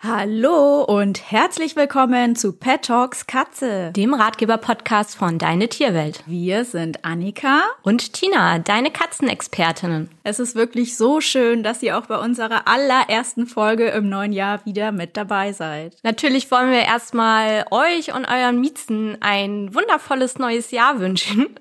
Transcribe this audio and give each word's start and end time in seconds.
Hallo 0.00 0.84
und 0.84 1.32
herzlich 1.32 1.74
willkommen 1.74 2.36
zu 2.36 2.52
Pet 2.52 2.82
Talks 2.82 3.26
Katze, 3.26 3.90
dem 3.96 4.14
Ratgeber-Podcast 4.14 5.16
von 5.16 5.38
Deine 5.38 5.68
Tierwelt. 5.68 6.22
Wir 6.24 6.64
sind 6.64 7.04
Annika 7.04 7.62
und 7.82 8.12
Tina, 8.12 8.60
deine 8.60 8.92
Katzenexpertinnen. 8.92 10.08
Es 10.22 10.38
ist 10.38 10.54
wirklich 10.54 10.96
so 10.96 11.20
schön, 11.20 11.64
dass 11.64 11.82
ihr 11.82 11.98
auch 11.98 12.06
bei 12.06 12.16
unserer 12.16 12.68
allerersten 12.68 13.48
Folge 13.48 13.88
im 13.88 14.08
neuen 14.08 14.32
Jahr 14.32 14.64
wieder 14.64 14.92
mit 14.92 15.16
dabei 15.16 15.52
seid. 15.52 15.96
Natürlich 16.04 16.48
wollen 16.52 16.70
wir 16.70 16.82
erstmal 16.82 17.64
euch 17.72 18.14
und 18.14 18.24
euren 18.24 18.60
Miezen 18.60 19.16
ein 19.18 19.74
wundervolles 19.74 20.38
neues 20.38 20.70
Jahr 20.70 21.00
wünschen. 21.00 21.48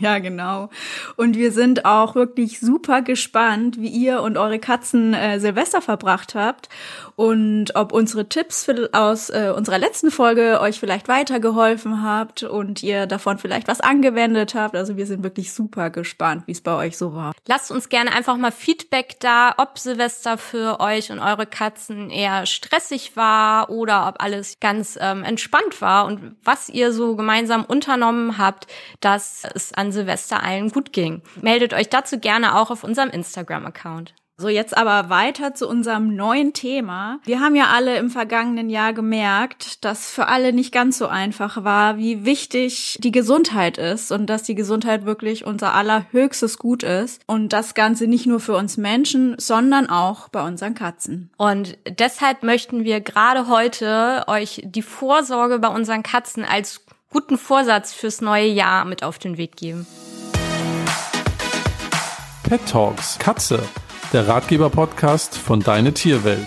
Ja, 0.00 0.18
genau. 0.18 0.70
Und 1.16 1.36
wir 1.36 1.52
sind 1.52 1.84
auch 1.84 2.16
wirklich 2.16 2.58
super 2.58 3.00
gespannt, 3.00 3.80
wie 3.80 3.88
ihr 3.88 4.22
und 4.22 4.36
eure 4.36 4.58
Katzen 4.58 5.14
äh, 5.14 5.38
Silvester 5.38 5.80
verbracht 5.80 6.34
habt 6.34 6.68
und 7.14 7.63
ob 7.76 7.92
unsere 7.92 8.28
Tipps 8.28 8.66
aus 8.92 9.30
äh, 9.30 9.52
unserer 9.54 9.78
letzten 9.78 10.10
Folge 10.10 10.60
euch 10.60 10.78
vielleicht 10.78 11.08
weitergeholfen 11.08 12.02
habt 12.02 12.42
und 12.42 12.82
ihr 12.82 13.06
davon 13.06 13.38
vielleicht 13.38 13.68
was 13.68 13.80
angewendet 13.80 14.54
habt. 14.54 14.76
Also 14.76 14.96
wir 14.96 15.06
sind 15.06 15.22
wirklich 15.22 15.52
super 15.52 15.90
gespannt, 15.90 16.44
wie 16.46 16.52
es 16.52 16.60
bei 16.60 16.74
euch 16.74 16.96
so 16.96 17.14
war. 17.14 17.32
Lasst 17.46 17.70
uns 17.70 17.88
gerne 17.88 18.12
einfach 18.12 18.36
mal 18.36 18.52
Feedback 18.52 19.20
da, 19.20 19.54
ob 19.58 19.78
Silvester 19.78 20.38
für 20.38 20.80
euch 20.80 21.10
und 21.10 21.18
eure 21.18 21.46
Katzen 21.46 22.10
eher 22.10 22.46
stressig 22.46 23.16
war 23.16 23.70
oder 23.70 24.08
ob 24.08 24.22
alles 24.22 24.54
ganz 24.60 24.98
ähm, 25.00 25.24
entspannt 25.24 25.80
war 25.80 26.06
und 26.06 26.36
was 26.42 26.68
ihr 26.68 26.92
so 26.92 27.16
gemeinsam 27.16 27.64
unternommen 27.64 28.38
habt, 28.38 28.66
dass 29.00 29.42
es 29.54 29.72
an 29.72 29.92
Silvester 29.92 30.42
allen 30.42 30.70
gut 30.70 30.92
ging. 30.92 31.22
Meldet 31.40 31.74
euch 31.74 31.88
dazu 31.88 32.18
gerne 32.18 32.56
auch 32.56 32.70
auf 32.70 32.84
unserem 32.84 33.10
Instagram-Account. 33.10 34.14
So, 34.36 34.48
jetzt 34.48 34.76
aber 34.76 35.10
weiter 35.10 35.54
zu 35.54 35.68
unserem 35.68 36.16
neuen 36.16 36.52
Thema. 36.52 37.20
Wir 37.24 37.38
haben 37.38 37.54
ja 37.54 37.68
alle 37.72 37.96
im 37.98 38.10
vergangenen 38.10 38.68
Jahr 38.68 38.92
gemerkt, 38.92 39.84
dass 39.84 40.10
für 40.10 40.26
alle 40.26 40.52
nicht 40.52 40.72
ganz 40.72 40.98
so 40.98 41.06
einfach 41.06 41.62
war, 41.62 41.98
wie 41.98 42.24
wichtig 42.24 42.98
die 43.00 43.12
Gesundheit 43.12 43.78
ist 43.78 44.10
und 44.10 44.26
dass 44.26 44.42
die 44.42 44.56
Gesundheit 44.56 45.04
wirklich 45.04 45.44
unser 45.44 45.72
allerhöchstes 45.72 46.58
Gut 46.58 46.82
ist. 46.82 47.22
Und 47.28 47.52
das 47.52 47.74
Ganze 47.74 48.08
nicht 48.08 48.26
nur 48.26 48.40
für 48.40 48.56
uns 48.56 48.76
Menschen, 48.76 49.36
sondern 49.38 49.88
auch 49.88 50.28
bei 50.30 50.44
unseren 50.44 50.74
Katzen. 50.74 51.30
Und 51.36 51.78
deshalb 51.88 52.42
möchten 52.42 52.82
wir 52.82 53.00
gerade 53.00 53.46
heute 53.46 54.24
euch 54.26 54.62
die 54.64 54.82
Vorsorge 54.82 55.60
bei 55.60 55.68
unseren 55.68 56.02
Katzen 56.02 56.44
als 56.44 56.84
guten 57.08 57.38
Vorsatz 57.38 57.92
fürs 57.92 58.20
neue 58.20 58.48
Jahr 58.48 58.84
mit 58.84 59.04
auf 59.04 59.20
den 59.20 59.36
Weg 59.36 59.56
geben. 59.56 59.86
Pet 62.42 62.66
Talks 62.68 63.16
Katze 63.20 63.62
der 64.14 64.28
Ratgeber-Podcast 64.28 65.36
von 65.36 65.58
Deine 65.58 65.92
Tierwelt. 65.92 66.46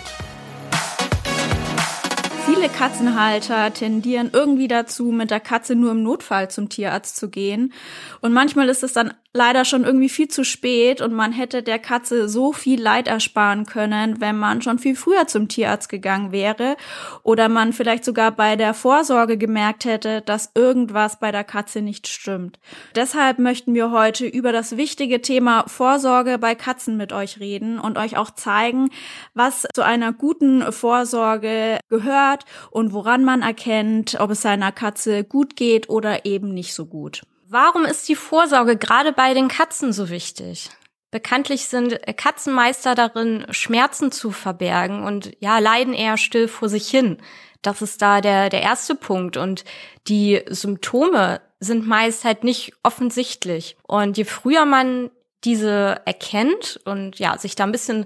Viele 2.46 2.70
Katzenhalter 2.70 3.74
tendieren 3.74 4.30
irgendwie 4.32 4.68
dazu, 4.68 5.12
mit 5.12 5.30
der 5.30 5.40
Katze 5.40 5.74
nur 5.74 5.90
im 5.90 6.02
Notfall 6.02 6.50
zum 6.50 6.70
Tierarzt 6.70 7.16
zu 7.16 7.28
gehen. 7.28 7.74
Und 8.22 8.32
manchmal 8.32 8.70
ist 8.70 8.82
es 8.82 8.94
dann 8.94 9.12
leider 9.34 9.66
schon 9.66 9.84
irgendwie 9.84 10.08
viel 10.08 10.28
zu 10.28 10.42
spät 10.42 11.02
und 11.02 11.12
man 11.12 11.32
hätte 11.32 11.62
der 11.62 11.78
Katze 11.78 12.28
so 12.28 12.52
viel 12.52 12.80
Leid 12.80 13.08
ersparen 13.08 13.66
können, 13.66 14.20
wenn 14.20 14.38
man 14.38 14.62
schon 14.62 14.78
viel 14.78 14.96
früher 14.96 15.26
zum 15.26 15.48
Tierarzt 15.48 15.90
gegangen 15.90 16.32
wäre 16.32 16.76
oder 17.22 17.50
man 17.50 17.74
vielleicht 17.74 18.04
sogar 18.04 18.32
bei 18.32 18.56
der 18.56 18.72
Vorsorge 18.72 19.36
gemerkt 19.36 19.84
hätte, 19.84 20.22
dass 20.22 20.52
irgendwas 20.54 21.20
bei 21.20 21.30
der 21.30 21.44
Katze 21.44 21.82
nicht 21.82 22.08
stimmt. 22.08 22.58
Deshalb 22.94 23.38
möchten 23.38 23.74
wir 23.74 23.90
heute 23.90 24.26
über 24.26 24.52
das 24.52 24.78
wichtige 24.78 25.20
Thema 25.20 25.64
Vorsorge 25.68 26.38
bei 26.38 26.54
Katzen 26.54 26.96
mit 26.96 27.12
euch 27.12 27.38
reden 27.38 27.78
und 27.78 27.98
euch 27.98 28.16
auch 28.16 28.30
zeigen, 28.30 28.88
was 29.34 29.66
zu 29.74 29.84
einer 29.84 30.14
guten 30.14 30.72
Vorsorge 30.72 31.78
gehört 31.90 32.46
und 32.70 32.94
woran 32.94 33.24
man 33.24 33.42
erkennt, 33.42 34.16
ob 34.20 34.30
es 34.30 34.40
seiner 34.40 34.72
Katze 34.72 35.22
gut 35.22 35.54
geht 35.54 35.90
oder 35.90 36.24
eben 36.24 36.54
nicht 36.54 36.72
so 36.72 36.86
gut. 36.86 37.22
Warum 37.50 37.86
ist 37.86 38.06
die 38.10 38.14
Vorsorge 38.14 38.76
gerade 38.76 39.12
bei 39.12 39.32
den 39.32 39.48
Katzen 39.48 39.94
so 39.94 40.10
wichtig? 40.10 40.68
Bekanntlich 41.10 41.64
sind 41.64 41.98
Katzenmeister 42.18 42.94
darin, 42.94 43.46
Schmerzen 43.52 44.12
zu 44.12 44.32
verbergen 44.32 45.02
und 45.02 45.30
ja, 45.40 45.58
leiden 45.58 45.94
eher 45.94 46.18
still 46.18 46.46
vor 46.46 46.68
sich 46.68 46.90
hin. 46.90 47.16
Das 47.62 47.80
ist 47.80 48.02
da 48.02 48.20
der, 48.20 48.50
der 48.50 48.60
erste 48.60 48.94
Punkt. 48.94 49.38
Und 49.38 49.64
die 50.08 50.42
Symptome 50.50 51.40
sind 51.58 51.86
meist 51.86 52.26
halt 52.26 52.44
nicht 52.44 52.74
offensichtlich. 52.82 53.78
Und 53.82 54.18
je 54.18 54.24
früher 54.24 54.66
man 54.66 55.10
diese 55.44 56.02
erkennt 56.04 56.78
und 56.84 57.18
ja, 57.18 57.38
sich 57.38 57.54
da 57.54 57.64
ein 57.64 57.72
bisschen 57.72 58.04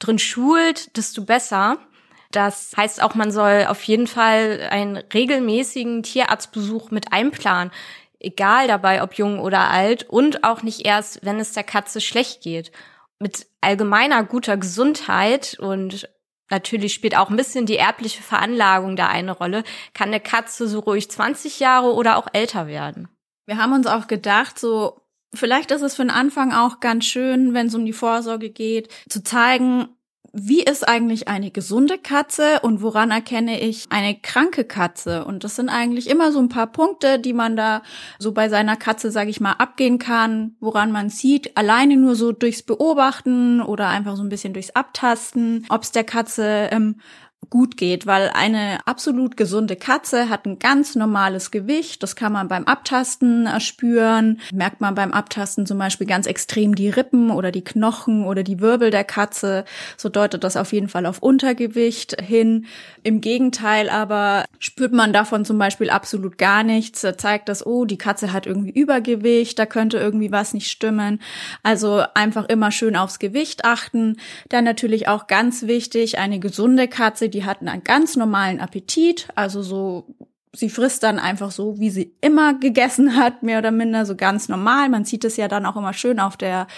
drin 0.00 0.18
schult, 0.18 0.96
desto 0.96 1.22
besser. 1.22 1.78
Das 2.32 2.72
heißt 2.76 3.00
auch, 3.00 3.14
man 3.14 3.30
soll 3.30 3.66
auf 3.68 3.84
jeden 3.84 4.08
Fall 4.08 4.66
einen 4.68 4.96
regelmäßigen 4.96 6.02
Tierarztbesuch 6.02 6.90
mit 6.90 7.12
einplanen 7.12 7.70
egal 8.24 8.66
dabei, 8.68 9.02
ob 9.02 9.14
jung 9.14 9.38
oder 9.38 9.70
alt 9.70 10.08
und 10.08 10.44
auch 10.44 10.62
nicht 10.62 10.84
erst, 10.86 11.24
wenn 11.24 11.38
es 11.38 11.52
der 11.52 11.64
Katze 11.64 12.00
schlecht 12.00 12.42
geht. 12.42 12.72
Mit 13.18 13.46
allgemeiner 13.60 14.24
guter 14.24 14.56
Gesundheit 14.56 15.56
und 15.58 16.08
natürlich 16.50 16.94
spielt 16.94 17.16
auch 17.16 17.30
ein 17.30 17.36
bisschen 17.36 17.66
die 17.66 17.76
erbliche 17.76 18.22
Veranlagung 18.22 18.96
da 18.96 19.08
eine 19.08 19.32
Rolle, 19.32 19.64
kann 19.92 20.08
eine 20.08 20.20
Katze 20.20 20.68
so 20.68 20.80
ruhig 20.80 21.10
20 21.10 21.60
Jahre 21.60 21.94
oder 21.94 22.16
auch 22.16 22.28
älter 22.32 22.66
werden. 22.66 23.08
Wir 23.46 23.58
haben 23.58 23.72
uns 23.72 23.86
auch 23.86 24.06
gedacht, 24.06 24.58
so 24.58 25.00
vielleicht 25.34 25.70
ist 25.70 25.82
es 25.82 25.96
für 25.96 26.02
den 26.02 26.10
Anfang 26.10 26.52
auch 26.52 26.80
ganz 26.80 27.04
schön, 27.04 27.54
wenn 27.54 27.66
es 27.66 27.74
um 27.74 27.84
die 27.84 27.92
Vorsorge 27.92 28.50
geht, 28.50 28.88
zu 29.08 29.22
zeigen, 29.22 29.88
wie 30.34 30.64
ist 30.64 30.86
eigentlich 30.86 31.28
eine 31.28 31.52
gesunde 31.52 31.96
Katze 31.96 32.60
und 32.62 32.82
woran 32.82 33.12
erkenne 33.12 33.60
ich 33.60 33.86
eine 33.90 34.16
kranke 34.16 34.64
Katze? 34.64 35.24
Und 35.24 35.44
das 35.44 35.54
sind 35.54 35.68
eigentlich 35.68 36.10
immer 36.10 36.32
so 36.32 36.40
ein 36.40 36.48
paar 36.48 36.66
Punkte, 36.66 37.20
die 37.20 37.32
man 37.32 37.56
da 37.56 37.82
so 38.18 38.32
bei 38.32 38.48
seiner 38.48 38.76
Katze, 38.76 39.12
sage 39.12 39.30
ich 39.30 39.40
mal, 39.40 39.52
abgehen 39.52 39.98
kann, 39.98 40.56
woran 40.58 40.90
man 40.90 41.08
sieht, 41.08 41.56
alleine 41.56 41.96
nur 41.96 42.16
so 42.16 42.32
durchs 42.32 42.62
Beobachten 42.62 43.60
oder 43.60 43.88
einfach 43.88 44.16
so 44.16 44.24
ein 44.24 44.28
bisschen 44.28 44.54
durchs 44.54 44.70
Abtasten, 44.70 45.66
ob 45.68 45.84
es 45.84 45.92
der 45.92 46.04
Katze 46.04 46.68
ähm, 46.72 46.96
gut 47.50 47.76
geht, 47.76 48.06
weil 48.06 48.30
eine 48.34 48.78
absolut 48.86 49.36
gesunde 49.36 49.76
Katze 49.76 50.28
hat 50.28 50.46
ein 50.46 50.58
ganz 50.58 50.94
normales 50.94 51.50
Gewicht. 51.50 52.02
Das 52.02 52.16
kann 52.16 52.32
man 52.32 52.48
beim 52.48 52.64
Abtasten 52.64 53.48
spüren. 53.60 54.40
Merkt 54.52 54.80
man 54.80 54.94
beim 54.94 55.12
Abtasten 55.12 55.66
zum 55.66 55.78
Beispiel 55.78 56.06
ganz 56.06 56.26
extrem 56.26 56.74
die 56.74 56.88
Rippen 56.88 57.30
oder 57.30 57.50
die 57.50 57.64
Knochen 57.64 58.24
oder 58.24 58.42
die 58.42 58.60
Wirbel 58.60 58.90
der 58.90 59.04
Katze. 59.04 59.64
So 59.96 60.08
deutet 60.08 60.44
das 60.44 60.56
auf 60.56 60.72
jeden 60.72 60.88
Fall 60.88 61.06
auf 61.06 61.20
Untergewicht 61.20 62.20
hin. 62.20 62.66
Im 63.02 63.20
Gegenteil 63.20 63.90
aber 63.90 64.44
spürt 64.58 64.92
man 64.92 65.12
davon 65.12 65.44
zum 65.44 65.58
Beispiel 65.58 65.90
absolut 65.90 66.38
gar 66.38 66.62
nichts. 66.62 67.02
Da 67.02 67.16
zeigt 67.18 67.48
das, 67.48 67.66
oh, 67.66 67.84
die 67.84 67.98
Katze 67.98 68.32
hat 68.32 68.46
irgendwie 68.46 68.70
Übergewicht, 68.70 69.58
da 69.58 69.66
könnte 69.66 69.98
irgendwie 69.98 70.32
was 70.32 70.54
nicht 70.54 70.70
stimmen. 70.70 71.20
Also 71.62 72.02
einfach 72.14 72.48
immer 72.48 72.70
schön 72.70 72.96
aufs 72.96 73.18
Gewicht 73.18 73.64
achten. 73.64 74.16
Dann 74.48 74.64
natürlich 74.64 75.08
auch 75.08 75.26
ganz 75.26 75.66
wichtig, 75.66 76.18
eine 76.18 76.38
gesunde 76.38 76.88
Katze, 76.88 77.28
die 77.34 77.44
hatten 77.44 77.68
einen 77.68 77.84
ganz 77.84 78.16
normalen 78.16 78.60
Appetit, 78.60 79.28
also 79.34 79.62
so 79.62 80.06
sie 80.56 80.70
frisst 80.70 81.02
dann 81.02 81.18
einfach 81.18 81.50
so, 81.50 81.78
wie 81.80 81.90
sie 81.90 82.14
immer 82.20 82.54
gegessen 82.54 83.16
hat, 83.16 83.42
mehr 83.42 83.58
oder 83.58 83.72
minder 83.72 84.06
so 84.06 84.14
ganz 84.14 84.48
normal. 84.48 84.88
Man 84.88 85.04
sieht 85.04 85.24
es 85.24 85.36
ja 85.36 85.48
dann 85.48 85.66
auch 85.66 85.76
immer 85.76 85.92
schön 85.92 86.20
auf 86.20 86.36
der 86.36 86.68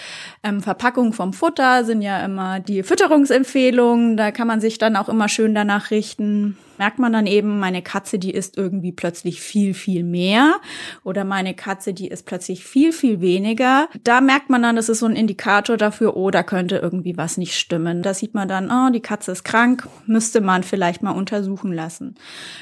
ähm, 0.43 0.61
Verpackung 0.61 1.13
vom 1.13 1.31
Futter, 1.31 1.85
sind 1.85 2.01
ja 2.01 2.25
immer 2.25 2.59
die 2.59 2.81
Fütterungsempfehlungen. 2.81 4.17
Da 4.17 4.31
kann 4.31 4.47
man 4.47 4.61
sich 4.61 4.79
dann 4.79 4.95
auch 4.95 5.09
immer 5.09 5.29
schön 5.29 5.53
danach 5.53 5.91
richten 5.91 6.57
merkt 6.79 6.99
man 6.99 7.13
dann 7.13 7.27
eben, 7.27 7.59
meine 7.59 7.81
Katze, 7.81 8.19
die 8.19 8.31
isst 8.31 8.57
irgendwie 8.57 8.91
plötzlich 8.91 9.41
viel, 9.41 9.73
viel 9.73 10.03
mehr 10.03 10.55
oder 11.03 11.23
meine 11.23 11.53
Katze, 11.53 11.93
die 11.93 12.07
isst 12.07 12.25
plötzlich 12.25 12.63
viel, 12.63 12.91
viel 12.91 13.21
weniger. 13.21 13.89
Da 14.03 14.21
merkt 14.21 14.49
man 14.49 14.61
dann, 14.61 14.75
das 14.75 14.89
ist 14.89 14.99
so 14.99 15.05
ein 15.05 15.15
Indikator 15.15 15.77
dafür, 15.77 16.15
oh, 16.15 16.31
da 16.31 16.43
könnte 16.43 16.77
irgendwie 16.77 17.17
was 17.17 17.37
nicht 17.37 17.57
stimmen. 17.57 18.01
Da 18.01 18.13
sieht 18.13 18.33
man 18.33 18.47
dann, 18.47 18.71
oh, 18.71 18.91
die 18.91 19.01
Katze 19.01 19.31
ist 19.31 19.43
krank, 19.43 19.87
müsste 20.05 20.41
man 20.41 20.63
vielleicht 20.63 21.03
mal 21.03 21.11
untersuchen 21.11 21.73
lassen. 21.73 22.15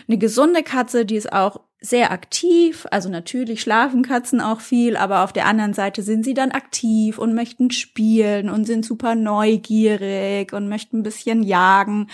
Eine 0.08 0.18
gesunde 0.18 0.64
Katze, 0.64 1.06
die 1.06 1.16
ist 1.16 1.32
auch 1.32 1.62
sehr 1.86 2.12
aktiv. 2.12 2.88
Also 2.90 3.10
natürlich 3.10 3.62
schlafen 3.62 4.02
Katzen 4.02 4.42
auch 4.42 4.60
viel, 4.60 4.98
aber 4.98 5.24
auf 5.24 5.34
der 5.34 5.46
anderen 5.46 5.74
Seite 5.74 6.02
sind 6.02 6.26
sie 6.26 6.34
dann 6.34 6.52
aktiv 6.52 7.20
und 7.20 7.36
möchten 7.36 7.70
spielen 7.70 8.50
und 8.50 8.66
sind 8.66 8.86
super 8.86 9.14
neugierig 9.16 10.52
und 10.54 10.68
möchten 10.68 11.00
ein 11.00 11.04
bisschen 11.04 11.44
jagen. 11.44 12.08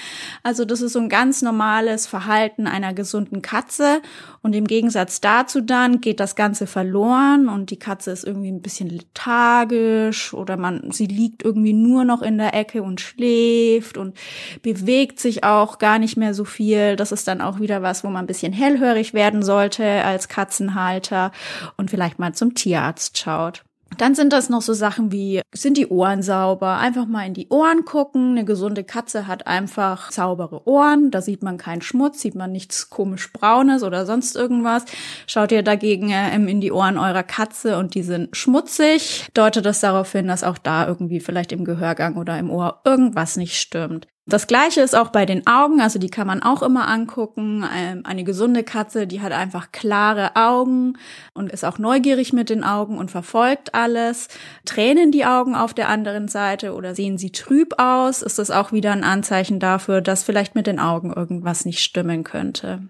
Also 0.44 0.66
das 0.66 0.82
ist 0.82 0.94
so 0.94 1.00
ein 1.00 1.10
ganz 1.10 1.42
normales 1.42 2.06
Verhalten 2.06 2.68
einer 2.68 2.94
gesunden 2.94 3.42
Katze. 3.42 4.02
Und 4.42 4.54
im 4.54 4.66
Gegensatz 4.66 5.22
dazu 5.22 5.62
dann 5.62 6.02
geht 6.02 6.20
das 6.20 6.36
Ganze 6.36 6.68
verloren 6.68 7.48
und 7.48 7.70
die 7.70 7.80
Katze 7.80 8.12
ist 8.12 8.26
irgendwie 8.26 8.52
ein 8.52 8.62
bisschen 8.62 8.90
lethargisch 8.90 10.34
oder 10.34 10.58
man, 10.58 10.92
sie 10.92 11.06
liegt 11.06 11.44
irgendwie 11.44 11.74
nur 11.74 12.04
noch 12.04 12.22
in 12.22 12.40
der 12.40 12.56
Ecke 12.56 12.82
und 12.84 13.00
schläft 13.00 13.98
und 13.98 14.18
bewegt 14.64 15.20
sich 15.20 15.44
auch 15.44 15.78
gar 15.78 16.00
nicht 16.00 16.18
mehr 16.18 16.34
so 16.34 16.44
viel. 16.44 16.96
Das 16.96 17.12
ist 17.12 17.28
dann 17.28 17.40
auch 17.40 17.60
wieder 17.60 17.82
was, 17.82 18.04
wo 18.04 18.10
man 18.10 18.24
ein 18.26 18.28
bisschen 18.28 18.52
hellhörig 18.52 19.14
werden 19.14 19.44
soll 19.44 19.61
sollte 19.62 20.04
als 20.04 20.28
Katzenhalter 20.28 21.32
und 21.78 21.92
vielleicht 21.92 22.18
mal 22.18 22.34
zum 22.34 22.56
Tierarzt 22.56 23.18
schaut. 23.18 23.64
Dann 23.98 24.16
sind 24.16 24.32
das 24.32 24.50
noch 24.50 24.62
so 24.62 24.74
Sachen 24.74 25.12
wie, 25.12 25.42
sind 25.54 25.76
die 25.76 25.88
Ohren 25.88 26.24
sauber? 26.24 26.78
Einfach 26.78 27.06
mal 27.06 27.28
in 27.28 27.34
die 27.34 27.50
Ohren 27.50 27.84
gucken. 27.84 28.32
Eine 28.32 28.46
gesunde 28.46 28.86
Katze 28.86 29.28
hat 29.28 29.48
einfach 29.48 30.12
saubere 30.12 30.66
Ohren. 30.66 31.12
Da 31.12 31.22
sieht 31.22 31.44
man 31.44 31.58
keinen 31.58 31.82
Schmutz, 31.82 32.22
sieht 32.22 32.34
man 32.34 32.54
nichts 32.54 32.90
komisch 32.90 33.32
Braunes 33.34 33.84
oder 33.84 34.06
sonst 34.06 34.36
irgendwas. 34.36 34.86
Schaut 35.28 35.52
ihr 35.52 35.62
dagegen 35.62 36.10
äh, 36.10 36.34
in 36.34 36.62
die 36.62 36.72
Ohren 36.72 36.98
eurer 36.98 37.24
Katze 37.24 37.78
und 37.78 37.94
die 37.94 38.04
sind 38.04 38.36
schmutzig, 38.36 39.28
deutet 39.34 39.66
das 39.66 39.82
darauf 39.82 40.12
hin, 40.12 40.28
dass 40.28 40.46
auch 40.46 40.58
da 40.58 40.88
irgendwie 40.88 41.20
vielleicht 41.20 41.52
im 41.52 41.66
Gehörgang 41.66 42.16
oder 42.16 42.40
im 42.40 42.50
Ohr 42.50 42.80
irgendwas 42.86 43.36
nicht 43.36 43.60
stimmt. 43.60 44.08
Das 44.28 44.46
gleiche 44.46 44.82
ist 44.82 44.96
auch 44.96 45.10
bei 45.10 45.26
den 45.26 45.48
Augen, 45.48 45.82
also 45.82 45.98
die 45.98 46.10
kann 46.10 46.28
man 46.28 46.44
auch 46.44 46.62
immer 46.62 46.88
angucken. 46.88 47.66
Ähm, 47.76 48.02
eine 48.06 48.24
gesunde 48.24 48.64
Katze, 48.64 49.08
die 49.08 49.20
hat 49.20 49.32
einfach 49.32 49.72
klare 49.72 50.36
Augen 50.36 50.98
und 51.34 51.52
ist 51.52 51.66
auch 51.66 51.80
neugierig 51.80 52.32
mit 52.32 52.52
den 52.52 52.64
Augen 52.64 53.00
und 53.00 53.10
verfolgt 53.10 53.74
alles. 53.74 54.28
Tränen 54.64 55.12
die 55.12 55.26
Augen 55.26 55.56
auf 55.56 55.74
der 55.74 55.90
anderen 55.90 56.28
Seite 56.28 56.76
oder 56.76 56.94
sehen 56.94 57.18
sie 57.18 57.32
trüb 57.32 57.74
aus, 57.80 58.22
ist 58.22 58.38
das 58.38 58.52
auch 58.52 58.72
wieder 58.72 58.92
ein 58.92 59.04
Anzeichen 59.04 59.60
dafür, 59.60 60.02
dass 60.02 60.24
vielleicht 60.24 60.54
mit 60.54 60.68
den 60.68 60.80
Augen 60.80 61.12
irgendwas 61.12 61.66
nicht 61.66 61.80
stimmen 61.80 62.24
könnte. 62.24 62.84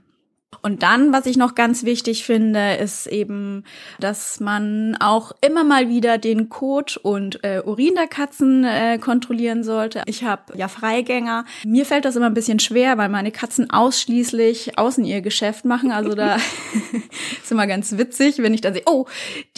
Und 0.62 0.84
dann, 0.84 1.12
was 1.13 1.25
ich 1.25 1.38
noch 1.38 1.56
ganz 1.56 1.84
wichtig 1.84 2.25
finde, 2.25 2.75
ist 2.75 3.08
eben, 3.08 3.63
dass 4.00 4.40
man 4.40 4.98
auch 5.00 5.31
immer 5.42 5.63
mal 5.63 5.90
wieder 5.90 6.18
den 6.18 6.50
Kot 6.50 6.98
und 6.98 7.44
äh, 7.44 7.62
Urin 7.66 7.96
der 7.96 8.08
Katzen 8.08 8.63
äh, 8.63 8.98
kontrollieren 9.00 9.63
sollte. 9.63 10.04
Ich 10.06 10.24
habe 10.24 10.58
ja 10.58 10.68
Freigänger. 10.68 11.46
Mir 11.66 11.86
fällt 11.86 12.06
das 12.06 12.16
immer 12.16 12.28
ein 12.28 12.34
bisschen 12.34 12.60
schwer, 12.60 12.98
weil 12.98 13.10
meine 13.10 13.31
Katzen 13.31 13.69
ausschließlich 13.69 14.78
außen 14.78 15.04
ihr 15.04 15.22
Geschäft 15.22 15.66
machen. 15.66 15.92
Also 15.92 16.16
da 16.16 16.38
ist 17.44 17.52
immer 17.52 17.68
ganz 17.68 17.98
witzig, 17.98 18.40
wenn 18.40 18.54
ich 18.54 18.62
dann 18.62 18.74
sehe, 18.74 18.84
oh, 18.86 19.06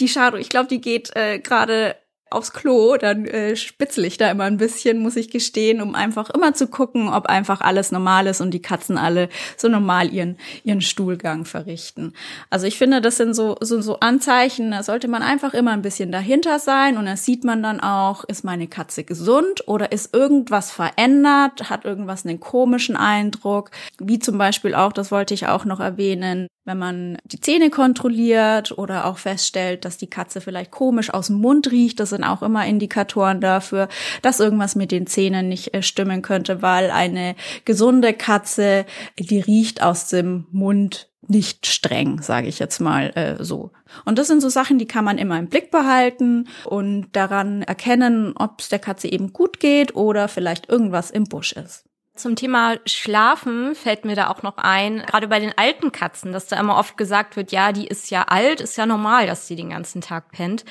die 0.00 0.08
Shadow, 0.08 0.36
ich 0.36 0.48
glaube, 0.48 0.68
die 0.68 0.80
geht 0.80 1.14
äh, 1.16 1.38
gerade 1.38 1.96
aufs 2.34 2.52
Klo, 2.52 2.96
dann 2.96 3.24
äh, 3.26 3.56
spitzel 3.56 4.04
ich 4.04 4.16
da 4.16 4.30
immer 4.30 4.44
ein 4.44 4.56
bisschen, 4.56 4.98
muss 4.98 5.16
ich 5.16 5.30
gestehen, 5.30 5.80
um 5.80 5.94
einfach 5.94 6.30
immer 6.30 6.54
zu 6.54 6.66
gucken, 6.66 7.08
ob 7.08 7.26
einfach 7.26 7.60
alles 7.60 7.92
normal 7.92 8.26
ist 8.26 8.40
und 8.40 8.52
die 8.52 8.62
Katzen 8.62 8.98
alle 8.98 9.28
so 9.56 9.68
normal 9.68 10.12
ihren, 10.12 10.36
ihren 10.64 10.80
Stuhlgang 10.80 11.44
verrichten. 11.44 12.12
Also 12.50 12.66
ich 12.66 12.78
finde, 12.78 13.00
das 13.00 13.16
sind 13.16 13.34
so, 13.34 13.56
so, 13.60 13.80
so 13.80 14.00
Anzeichen, 14.00 14.72
da 14.72 14.82
sollte 14.82 15.08
man 15.08 15.22
einfach 15.22 15.54
immer 15.54 15.72
ein 15.72 15.82
bisschen 15.82 16.12
dahinter 16.12 16.58
sein 16.58 16.96
und 16.96 17.06
da 17.06 17.16
sieht 17.16 17.44
man 17.44 17.62
dann 17.62 17.80
auch, 17.80 18.24
ist 18.24 18.44
meine 18.44 18.66
Katze 18.66 19.04
gesund 19.04 19.66
oder 19.66 19.92
ist 19.92 20.14
irgendwas 20.14 20.70
verändert, 20.70 21.70
hat 21.70 21.84
irgendwas 21.84 22.26
einen 22.26 22.40
komischen 22.40 22.96
Eindruck, 22.96 23.70
wie 23.98 24.18
zum 24.18 24.38
Beispiel 24.38 24.74
auch, 24.74 24.92
das 24.92 25.10
wollte 25.10 25.34
ich 25.34 25.46
auch 25.46 25.64
noch 25.64 25.80
erwähnen, 25.80 26.48
wenn 26.64 26.78
man 26.78 27.18
die 27.24 27.40
Zähne 27.40 27.70
kontrolliert 27.70 28.76
oder 28.78 29.06
auch 29.06 29.18
feststellt, 29.18 29.84
dass 29.84 29.98
die 29.98 30.08
Katze 30.08 30.40
vielleicht 30.40 30.70
komisch 30.70 31.12
aus 31.12 31.26
dem 31.26 31.36
Mund 31.36 31.70
riecht, 31.70 32.00
das 32.00 32.10
sind 32.10 32.24
auch 32.24 32.42
immer 32.42 32.66
Indikatoren 32.66 33.40
dafür, 33.40 33.88
dass 34.22 34.40
irgendwas 34.40 34.74
mit 34.74 34.90
den 34.90 35.06
Zähnen 35.06 35.48
nicht 35.48 35.74
äh, 35.74 35.82
stimmen 35.82 36.22
könnte, 36.22 36.62
weil 36.62 36.90
eine 36.90 37.36
gesunde 37.64 38.14
Katze, 38.14 38.86
die 39.18 39.40
riecht 39.40 39.82
aus 39.82 40.08
dem 40.08 40.46
Mund 40.50 41.08
nicht 41.28 41.66
streng, 41.66 42.20
sage 42.20 42.48
ich 42.48 42.58
jetzt 42.58 42.80
mal 42.80 43.10
äh, 43.14 43.42
so. 43.42 43.72
Und 44.04 44.18
das 44.18 44.26
sind 44.26 44.40
so 44.40 44.48
Sachen, 44.48 44.78
die 44.78 44.86
kann 44.86 45.04
man 45.04 45.18
immer 45.18 45.38
im 45.38 45.48
Blick 45.48 45.70
behalten 45.70 46.48
und 46.64 47.08
daran 47.12 47.62
erkennen, 47.62 48.34
ob 48.36 48.60
es 48.60 48.68
der 48.68 48.78
Katze 48.78 49.10
eben 49.10 49.32
gut 49.32 49.60
geht 49.60 49.94
oder 49.94 50.28
vielleicht 50.28 50.68
irgendwas 50.68 51.10
im 51.10 51.24
Busch 51.24 51.52
ist. 51.52 51.84
Zum 52.16 52.36
Thema 52.36 52.76
Schlafen 52.86 53.74
fällt 53.74 54.04
mir 54.04 54.14
da 54.14 54.30
auch 54.30 54.44
noch 54.44 54.56
ein, 54.56 55.02
gerade 55.04 55.26
bei 55.26 55.40
den 55.40 55.52
alten 55.58 55.90
Katzen, 55.90 56.32
dass 56.32 56.46
da 56.46 56.60
immer 56.60 56.78
oft 56.78 56.96
gesagt 56.96 57.34
wird, 57.34 57.50
ja, 57.50 57.72
die 57.72 57.88
ist 57.88 58.08
ja 58.10 58.22
alt, 58.28 58.60
ist 58.60 58.76
ja 58.76 58.86
normal, 58.86 59.26
dass 59.26 59.48
sie 59.48 59.56
den 59.56 59.70
ganzen 59.70 60.00
Tag 60.00 60.30
pennt. 60.30 60.64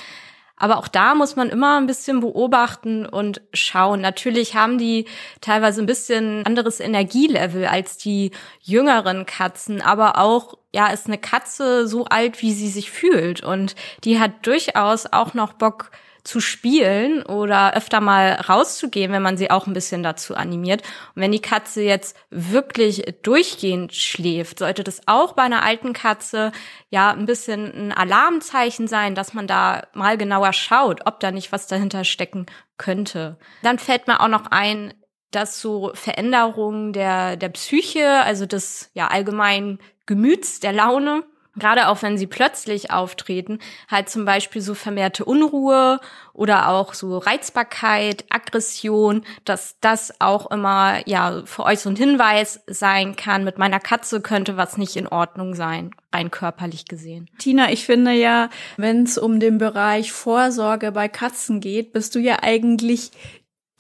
Aber 0.56 0.78
auch 0.78 0.88
da 0.88 1.16
muss 1.16 1.36
man 1.36 1.50
immer 1.50 1.78
ein 1.78 1.88
bisschen 1.88 2.22
beobachten 2.22 3.06
und 3.06 3.42
schauen. 3.52 4.00
Natürlich 4.00 4.56
haben 4.56 4.78
die 4.78 5.06
teilweise 5.42 5.82
ein 5.82 5.86
bisschen 5.86 6.46
anderes 6.46 6.80
Energielevel 6.80 7.66
als 7.66 7.98
die 7.98 8.32
jüngeren 8.62 9.26
Katzen, 9.26 9.82
aber 9.82 10.20
auch 10.20 10.58
ja, 10.74 10.88
ist 10.88 11.08
eine 11.08 11.18
Katze 11.18 11.90
so 11.90 12.06
alt, 12.06 12.42
wie 12.42 12.54
sie 12.54 12.70
sich 12.70 12.90
fühlt 12.90 13.44
und 13.44 13.76
die 14.06 14.18
hat 14.18 14.48
durchaus 14.48 15.12
auch 15.12 15.34
noch 15.34 15.52
Bock 15.52 15.92
zu 16.24 16.40
spielen 16.40 17.24
oder 17.24 17.76
öfter 17.76 18.00
mal 18.00 18.34
rauszugehen, 18.34 19.12
wenn 19.12 19.22
man 19.22 19.38
sie 19.38 19.52
auch 19.52 19.68
ein 19.68 19.74
bisschen 19.74 20.04
dazu 20.04 20.36
animiert. 20.36 20.82
Und 21.16 21.22
wenn 21.22 21.34
die 21.34 21.42
Katze 21.42 21.82
jetzt 21.82 22.16
wirklich 22.30 23.04
durchgehend 23.24 23.94
schläft, 23.94 24.60
sollte 24.60 24.84
das 24.84 25.02
auch 25.06 25.34
bei 25.34 25.44
einer 25.44 25.64
alten 25.64 25.92
Katze 25.92 26.54
ja 26.90 27.12
ein 27.12 27.26
bisschen 27.26 27.90
ein 27.90 27.92
Alarmzeichen 27.92 28.88
sein, 28.88 29.16
dass 29.16 29.34
man 29.34 29.48
da 29.48 29.88
mal 29.94 30.18
genauer 30.18 30.54
schaut, 30.54 31.02
ob 31.06 31.20
da 31.20 31.32
nicht 31.32 31.52
was 31.52 31.68
dahinter 31.68 32.06
stecken 32.06 32.46
könnte. 32.78 33.38
Dann 33.62 33.78
fällt 33.78 34.08
mir 34.08 34.22
auch 34.22 34.30
noch 34.30 34.48
ein, 34.50 34.94
dass 35.32 35.60
so 35.60 35.92
Veränderungen 35.94 36.94
der, 36.94 37.36
der 37.36 37.50
Psyche, 37.50 38.22
also 38.24 38.46
des 38.46 38.92
ja 38.94 39.08
allgemeinen 39.08 39.80
Gemüts, 40.06 40.60
der 40.60 40.74
Laune, 40.74 41.24
gerade 41.56 41.88
auch 41.88 42.02
wenn 42.02 42.18
sie 42.18 42.28
plötzlich 42.28 42.92
auftreten, 42.92 43.60
halt 43.90 44.10
zum 44.10 44.26
Beispiel 44.26 44.62
so 44.62 44.74
vermehrte 44.74 45.26
Unruhe 45.26 46.00
oder 46.34 46.70
auch 46.70 46.94
so 46.94 47.18
Reizbarkeit, 47.18 48.26
Aggression, 48.30 49.24
dass 49.46 49.78
das 49.80 50.20
auch 50.20 50.50
immer 50.52 51.08
ja 51.08 51.44
für 51.46 51.64
euch 51.64 51.80
so 51.80 51.90
ein 51.90 51.96
Hinweis 51.96 52.62
sein 52.68 53.16
kann. 53.16 53.44
Mit 53.44 53.58
meiner 53.58 53.80
Katze 53.80 54.22
könnte 54.22 54.58
was 54.58 54.78
nicht 54.78 54.96
in 54.96 55.08
Ordnung 55.08 55.54
sein, 55.54 55.92
rein 56.12 56.32
körperlich 56.32 56.86
gesehen. 56.86 57.30
Tina, 57.38 57.72
ich 57.72 57.86
finde 57.86 58.12
ja, 58.12 58.50
wenn 58.78 59.04
es 59.04 59.18
um 59.18 59.40
den 59.40 59.58
Bereich 59.58 60.12
Vorsorge 60.12 60.92
bei 60.92 61.08
Katzen 61.08 61.60
geht, 61.60 61.94
bist 61.94 62.16
du 62.16 62.20
ja 62.20 62.40
eigentlich 62.42 63.12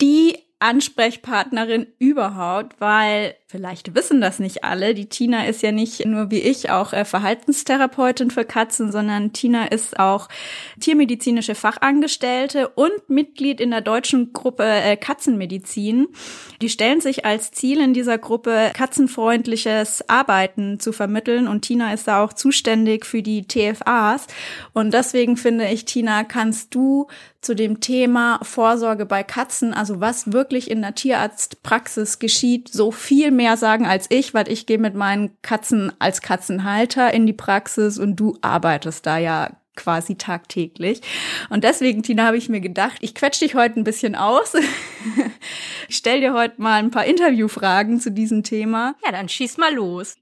die 0.01 0.37
Ansprechpartnerin 0.63 1.87
überhaupt, 1.99 2.79
weil 2.79 3.35
vielleicht 3.47 3.95
wissen 3.95 4.21
das 4.21 4.39
nicht 4.39 4.63
alle. 4.63 4.93
Die 4.93 5.09
Tina 5.09 5.45
ist 5.45 5.61
ja 5.61 5.73
nicht 5.73 6.05
nur 6.05 6.31
wie 6.31 6.39
ich 6.39 6.69
auch 6.69 6.93
äh, 6.93 7.03
Verhaltenstherapeutin 7.03 8.31
für 8.31 8.45
Katzen, 8.45 8.89
sondern 8.89 9.33
Tina 9.33 9.65
ist 9.65 9.99
auch 9.99 10.29
tiermedizinische 10.79 11.53
Fachangestellte 11.53 12.69
und 12.69 13.09
Mitglied 13.09 13.59
in 13.59 13.71
der 13.71 13.81
deutschen 13.81 14.31
Gruppe 14.31 14.63
äh, 14.63 14.95
Katzenmedizin. 14.95 16.07
Die 16.61 16.69
stellen 16.69 17.01
sich 17.01 17.25
als 17.25 17.51
Ziel 17.51 17.81
in 17.81 17.93
dieser 17.93 18.17
Gruppe 18.17 18.71
katzenfreundliches 18.73 20.07
Arbeiten 20.09 20.79
zu 20.79 20.93
vermitteln 20.93 21.49
und 21.49 21.63
Tina 21.63 21.93
ist 21.93 22.07
da 22.07 22.23
auch 22.23 22.31
zuständig 22.31 23.05
für 23.05 23.21
die 23.21 23.45
TFAs. 23.45 24.27
Und 24.71 24.93
deswegen 24.93 25.35
finde 25.35 25.67
ich, 25.67 25.83
Tina, 25.83 26.23
kannst 26.23 26.73
du 26.73 27.07
zu 27.43 27.55
dem 27.55 27.79
Thema 27.79 28.39
Vorsorge 28.41 29.05
bei 29.05 29.23
Katzen, 29.23 29.73
also 29.73 29.99
was 29.99 30.31
wirklich 30.31 30.71
in 30.71 30.81
der 30.81 30.95
Tierarztpraxis 30.95 32.19
geschieht, 32.19 32.69
so 32.69 32.91
viel 32.91 33.31
mehr 33.31 33.57
sagen 33.57 33.85
als 33.85 34.07
ich, 34.09 34.33
weil 34.33 34.49
ich 34.49 34.65
gehe 34.65 34.77
mit 34.77 34.95
meinen 34.95 35.37
Katzen 35.41 35.91
als 35.99 36.21
Katzenhalter 36.21 37.13
in 37.13 37.25
die 37.25 37.33
Praxis 37.33 37.99
und 37.99 38.15
du 38.15 38.37
arbeitest 38.41 39.05
da 39.05 39.17
ja 39.17 39.51
quasi 39.75 40.15
tagtäglich. 40.15 41.01
Und 41.49 41.63
deswegen, 41.63 42.03
Tina, 42.03 42.25
habe 42.25 42.37
ich 42.37 42.49
mir 42.49 42.61
gedacht, 42.61 42.97
ich 43.01 43.15
quetsch 43.15 43.41
dich 43.41 43.55
heute 43.55 43.79
ein 43.79 43.83
bisschen 43.83 44.15
aus. 44.15 44.53
ich 45.87 45.95
stell 45.95 46.21
dir 46.21 46.33
heute 46.33 46.61
mal 46.61 46.79
ein 46.79 46.91
paar 46.91 47.05
Interviewfragen 47.05 47.99
zu 47.99 48.11
diesem 48.11 48.43
Thema. 48.43 48.95
Ja, 49.05 49.11
dann 49.11 49.29
schieß 49.29 49.57
mal 49.57 49.73
los. 49.73 50.15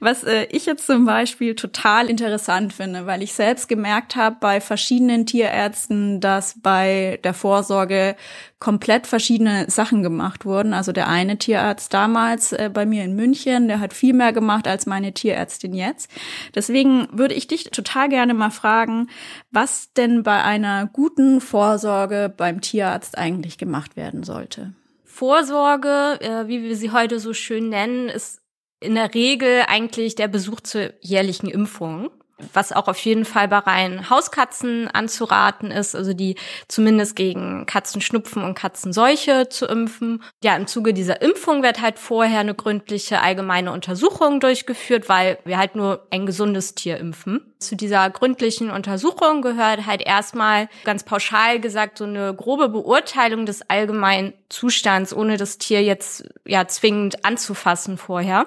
Was 0.00 0.24
äh, 0.24 0.46
ich 0.50 0.66
jetzt 0.66 0.86
zum 0.86 1.04
Beispiel 1.04 1.54
total 1.54 2.10
interessant 2.10 2.72
finde, 2.72 3.06
weil 3.06 3.22
ich 3.22 3.32
selbst 3.32 3.68
gemerkt 3.68 4.16
habe 4.16 4.36
bei 4.40 4.60
verschiedenen 4.60 5.26
Tierärzten, 5.26 6.20
dass 6.20 6.60
bei 6.60 7.20
der 7.22 7.34
Vorsorge 7.34 8.16
komplett 8.58 9.06
verschiedene 9.06 9.68
Sachen 9.68 10.02
gemacht 10.02 10.46
wurden. 10.46 10.72
Also 10.72 10.92
der 10.92 11.08
eine 11.08 11.38
Tierarzt 11.38 11.92
damals 11.92 12.52
äh, 12.52 12.70
bei 12.72 12.86
mir 12.86 13.04
in 13.04 13.14
München, 13.14 13.68
der 13.68 13.80
hat 13.80 13.92
viel 13.92 14.14
mehr 14.14 14.32
gemacht 14.32 14.66
als 14.66 14.86
meine 14.86 15.12
Tierärztin 15.12 15.74
jetzt. 15.74 16.10
Deswegen 16.54 17.06
würde 17.12 17.34
ich 17.34 17.46
dich 17.46 17.64
total 17.64 18.08
gerne 18.08 18.32
mal 18.32 18.50
fragen, 18.50 19.08
was 19.50 19.92
denn 19.92 20.22
bei 20.22 20.42
einer 20.42 20.86
guten 20.86 21.40
Vorsorge 21.40 22.32
beim 22.34 22.62
Tierarzt 22.62 23.18
eigentlich 23.18 23.58
gemacht 23.58 23.96
werden 23.96 24.22
sollte. 24.22 24.72
Vorsorge, 25.04 26.18
äh, 26.20 26.48
wie 26.48 26.62
wir 26.62 26.76
sie 26.76 26.92
heute 26.92 27.20
so 27.20 27.34
schön 27.34 27.68
nennen, 27.68 28.08
ist 28.08 28.40
in 28.80 28.94
der 28.94 29.14
Regel 29.14 29.64
eigentlich 29.68 30.14
der 30.14 30.28
Besuch 30.28 30.60
zur 30.60 30.92
jährlichen 31.00 31.48
Impfung 31.48 32.10
was 32.52 32.72
auch 32.72 32.86
auf 32.88 32.98
jeden 32.98 33.24
Fall 33.24 33.48
bei 33.48 33.58
reinen 33.58 34.10
Hauskatzen 34.10 34.88
anzuraten 34.88 35.70
ist, 35.70 35.94
also 35.94 36.12
die 36.12 36.36
zumindest 36.68 37.16
gegen 37.16 37.64
Katzenschnupfen 37.64 38.42
und 38.42 38.54
Katzenseuche 38.54 39.48
zu 39.48 39.66
impfen. 39.66 40.22
Ja, 40.42 40.54
im 40.56 40.66
Zuge 40.66 40.92
dieser 40.92 41.22
Impfung 41.22 41.62
wird 41.62 41.80
halt 41.80 41.98
vorher 41.98 42.40
eine 42.40 42.54
gründliche 42.54 43.22
allgemeine 43.22 43.72
Untersuchung 43.72 44.40
durchgeführt, 44.40 45.08
weil 45.08 45.38
wir 45.44 45.56
halt 45.56 45.76
nur 45.76 46.06
ein 46.10 46.26
gesundes 46.26 46.74
Tier 46.74 46.98
impfen. 46.98 47.40
Zu 47.58 47.74
dieser 47.74 48.10
gründlichen 48.10 48.70
Untersuchung 48.70 49.40
gehört 49.40 49.86
halt 49.86 50.02
erstmal 50.02 50.68
ganz 50.84 51.04
pauschal 51.04 51.58
gesagt 51.58 51.96
so 51.96 52.04
eine 52.04 52.34
grobe 52.34 52.68
Beurteilung 52.68 53.46
des 53.46 53.68
allgemeinen 53.70 54.34
Zustands, 54.50 55.14
ohne 55.14 55.38
das 55.38 55.56
Tier 55.56 55.82
jetzt 55.82 56.28
ja 56.44 56.68
zwingend 56.68 57.24
anzufassen 57.24 57.96
vorher. 57.96 58.46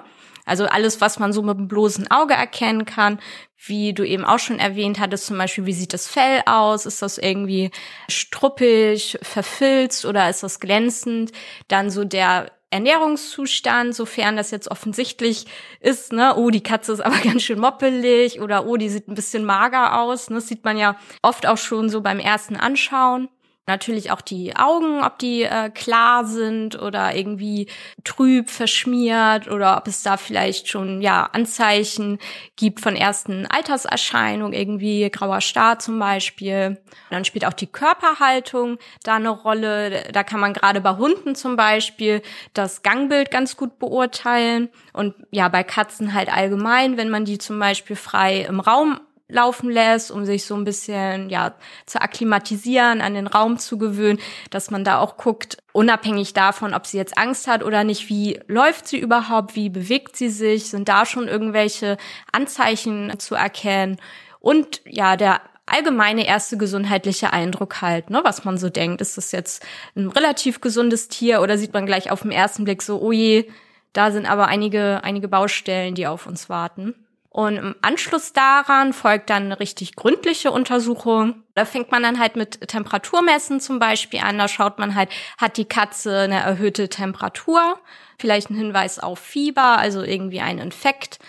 Also 0.50 0.66
alles, 0.66 1.00
was 1.00 1.20
man 1.20 1.32
so 1.32 1.42
mit 1.42 1.56
dem 1.56 1.68
bloßen 1.68 2.10
Auge 2.10 2.34
erkennen 2.34 2.84
kann, 2.84 3.20
wie 3.56 3.94
du 3.94 4.04
eben 4.04 4.24
auch 4.24 4.40
schon 4.40 4.58
erwähnt 4.58 4.98
hattest, 4.98 5.26
zum 5.26 5.38
Beispiel, 5.38 5.64
wie 5.64 5.72
sieht 5.72 5.92
das 5.92 6.08
Fell 6.08 6.42
aus? 6.44 6.86
Ist 6.86 7.02
das 7.02 7.18
irgendwie 7.18 7.70
struppig, 8.08 9.16
verfilzt 9.22 10.04
oder 10.04 10.28
ist 10.28 10.42
das 10.42 10.58
glänzend? 10.58 11.30
Dann 11.68 11.88
so 11.88 12.02
der 12.02 12.50
Ernährungszustand, 12.70 13.94
sofern 13.94 14.36
das 14.36 14.50
jetzt 14.50 14.72
offensichtlich 14.72 15.46
ist, 15.78 16.12
ne, 16.12 16.34
oh, 16.36 16.50
die 16.50 16.64
Katze 16.64 16.94
ist 16.94 17.00
aber 17.04 17.18
ganz 17.18 17.42
schön 17.42 17.60
moppelig 17.60 18.40
oder 18.40 18.66
oh, 18.66 18.76
die 18.76 18.88
sieht 18.88 19.06
ein 19.06 19.14
bisschen 19.14 19.44
mager 19.44 20.00
aus, 20.00 20.30
ne, 20.30 20.36
das 20.36 20.48
sieht 20.48 20.64
man 20.64 20.76
ja 20.76 20.96
oft 21.22 21.46
auch 21.46 21.58
schon 21.58 21.88
so 21.90 22.00
beim 22.00 22.18
ersten 22.18 22.56
Anschauen. 22.56 23.28
Natürlich 23.70 24.10
auch 24.10 24.20
die 24.20 24.56
Augen, 24.56 25.00
ob 25.04 25.20
die 25.20 25.44
äh, 25.44 25.70
klar 25.70 26.24
sind 26.24 26.82
oder 26.82 27.14
irgendwie 27.14 27.68
trüb, 28.02 28.50
verschmiert 28.50 29.46
oder 29.48 29.76
ob 29.76 29.86
es 29.86 30.02
da 30.02 30.16
vielleicht 30.16 30.66
schon 30.66 31.00
ja 31.00 31.30
Anzeichen 31.32 32.18
gibt 32.56 32.80
von 32.80 32.96
ersten 32.96 33.46
Alterserscheinungen, 33.46 34.52
irgendwie 34.52 35.08
grauer 35.08 35.40
Star 35.40 35.78
zum 35.78 36.00
Beispiel. 36.00 36.82
Dann 37.10 37.24
spielt 37.24 37.44
auch 37.44 37.52
die 37.52 37.68
Körperhaltung 37.68 38.78
da 39.04 39.14
eine 39.14 39.30
Rolle. 39.30 40.02
Da 40.12 40.24
kann 40.24 40.40
man 40.40 40.52
gerade 40.52 40.80
bei 40.80 40.96
Hunden 40.96 41.36
zum 41.36 41.54
Beispiel 41.54 42.22
das 42.54 42.82
Gangbild 42.82 43.30
ganz 43.30 43.56
gut 43.56 43.78
beurteilen 43.78 44.68
und 44.92 45.14
ja 45.30 45.48
bei 45.48 45.62
Katzen 45.62 46.12
halt 46.12 46.28
allgemein, 46.28 46.96
wenn 46.96 47.08
man 47.08 47.24
die 47.24 47.38
zum 47.38 47.60
Beispiel 47.60 47.94
frei 47.94 48.40
im 48.40 48.58
Raum 48.58 48.98
laufen 49.30 49.70
lässt, 49.70 50.10
um 50.10 50.24
sich 50.24 50.44
so 50.44 50.54
ein 50.54 50.64
bisschen 50.64 51.30
ja 51.30 51.54
zu 51.86 52.00
akklimatisieren, 52.00 53.00
an 53.00 53.14
den 53.14 53.26
Raum 53.26 53.58
zu 53.58 53.78
gewöhnen, 53.78 54.18
dass 54.50 54.70
man 54.70 54.84
da 54.84 54.98
auch 54.98 55.16
guckt, 55.16 55.58
unabhängig 55.72 56.32
davon, 56.32 56.74
ob 56.74 56.86
sie 56.86 56.98
jetzt 56.98 57.16
Angst 57.16 57.46
hat 57.46 57.62
oder 57.62 57.84
nicht, 57.84 58.08
wie 58.08 58.40
läuft 58.46 58.88
sie 58.88 58.98
überhaupt, 58.98 59.56
wie 59.56 59.68
bewegt 59.68 60.16
sie 60.16 60.28
sich, 60.28 60.70
sind 60.70 60.88
da 60.88 61.06
schon 61.06 61.28
irgendwelche 61.28 61.96
Anzeichen 62.32 63.18
zu 63.18 63.34
erkennen? 63.34 63.98
Und 64.40 64.80
ja, 64.84 65.16
der 65.16 65.40
allgemeine 65.66 66.26
erste 66.26 66.56
gesundheitliche 66.56 67.32
Eindruck 67.32 67.80
halt, 67.80 68.10
ne, 68.10 68.20
was 68.24 68.44
man 68.44 68.58
so 68.58 68.68
denkt, 68.68 69.00
ist 69.00 69.16
das 69.16 69.32
jetzt 69.32 69.64
ein 69.94 70.08
relativ 70.08 70.60
gesundes 70.60 71.08
Tier 71.08 71.40
oder 71.40 71.56
sieht 71.58 71.72
man 71.72 71.86
gleich 71.86 72.10
auf 72.10 72.22
den 72.22 72.32
ersten 72.32 72.64
Blick 72.64 72.82
so, 72.82 73.00
oh 73.00 73.12
je, 73.12 73.48
da 73.92 74.10
sind 74.10 74.26
aber 74.26 74.46
einige 74.46 75.02
einige 75.02 75.28
Baustellen, 75.28 75.94
die 75.94 76.06
auf 76.06 76.26
uns 76.26 76.48
warten. 76.48 76.94
Und 77.32 77.56
im 77.58 77.76
Anschluss 77.80 78.32
daran 78.32 78.92
folgt 78.92 79.30
dann 79.30 79.44
eine 79.44 79.60
richtig 79.60 79.94
gründliche 79.94 80.50
Untersuchung. 80.50 81.44
Da 81.54 81.64
fängt 81.64 81.92
man 81.92 82.02
dann 82.02 82.18
halt 82.18 82.34
mit 82.34 82.66
Temperaturmessen 82.66 83.60
zum 83.60 83.78
Beispiel 83.78 84.18
an. 84.20 84.36
Da 84.36 84.48
schaut 84.48 84.80
man 84.80 84.96
halt, 84.96 85.10
hat 85.38 85.56
die 85.56 85.64
Katze 85.64 86.22
eine 86.22 86.40
erhöhte 86.40 86.88
Temperatur, 86.88 87.78
vielleicht 88.18 88.50
ein 88.50 88.56
Hinweis 88.56 88.98
auf 88.98 89.20
Fieber, 89.20 89.78
also 89.78 90.02
irgendwie 90.02 90.40
ein 90.40 90.58
Infekt. 90.58 91.20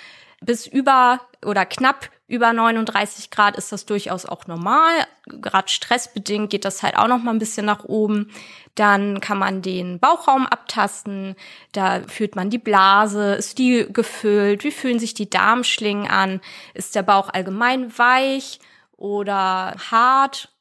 Bis 0.43 0.65
über 0.65 1.21
oder 1.45 1.65
knapp 1.65 2.09
über 2.27 2.53
39 2.53 3.29
Grad 3.29 3.57
ist 3.57 3.71
das 3.71 3.85
durchaus 3.85 4.25
auch 4.25 4.47
normal. 4.47 5.05
Gerade 5.25 5.67
stressbedingt 5.67 6.49
geht 6.49 6.65
das 6.65 6.81
halt 6.81 6.95
auch 6.95 7.07
noch 7.07 7.21
mal 7.21 7.31
ein 7.31 7.39
bisschen 7.39 7.65
nach 7.65 7.83
oben. 7.83 8.31
Dann 8.73 9.19
kann 9.19 9.37
man 9.37 9.61
den 9.61 9.99
Bauchraum 9.99 10.47
abtasten. 10.47 11.35
Da 11.73 12.01
fühlt 12.07 12.35
man 12.35 12.49
die 12.49 12.57
Blase. 12.57 13.33
Ist 13.33 13.57
die 13.57 13.85
gefüllt? 13.91 14.63
Wie 14.63 14.71
fühlen 14.71 14.97
sich 14.97 15.13
die 15.13 15.29
Darmschlingen 15.29 16.07
an? 16.09 16.41
Ist 16.73 16.95
der 16.95 17.03
Bauch 17.03 17.29
allgemein 17.29 17.97
weich 17.97 18.59
oder 18.95 19.75
hart? 19.91 20.53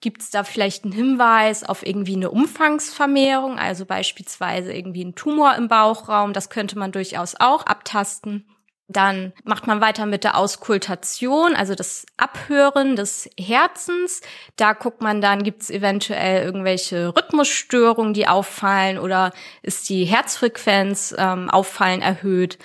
Gibt 0.00 0.22
es 0.22 0.30
da 0.30 0.42
vielleicht 0.42 0.84
einen 0.84 0.94
Hinweis 0.94 1.62
auf 1.62 1.86
irgendwie 1.86 2.16
eine 2.16 2.30
Umfangsvermehrung, 2.30 3.58
also 3.58 3.84
beispielsweise 3.84 4.72
irgendwie 4.72 5.04
ein 5.04 5.14
Tumor 5.14 5.54
im 5.56 5.68
Bauchraum? 5.68 6.32
Das 6.32 6.48
könnte 6.48 6.78
man 6.78 6.92
durchaus 6.92 7.34
auch 7.38 7.66
abtasten. 7.66 8.48
Dann 8.90 9.32
macht 9.44 9.68
man 9.68 9.80
weiter 9.80 10.04
mit 10.04 10.24
der 10.24 10.36
Auskultation, 10.36 11.54
also 11.54 11.76
das 11.76 12.06
Abhören 12.16 12.96
des 12.96 13.30
Herzens. 13.38 14.20
Da 14.56 14.72
guckt 14.72 15.00
man 15.00 15.20
dann, 15.20 15.44
gibt 15.44 15.62
es 15.62 15.70
eventuell 15.70 16.44
irgendwelche 16.44 17.14
Rhythmusstörungen, 17.16 18.14
die 18.14 18.26
auffallen 18.26 18.98
oder 18.98 19.32
ist 19.62 19.88
die 19.88 20.04
Herzfrequenz 20.06 21.14
ähm, 21.16 21.48
auffallen 21.48 22.02
erhöht. 22.02 22.58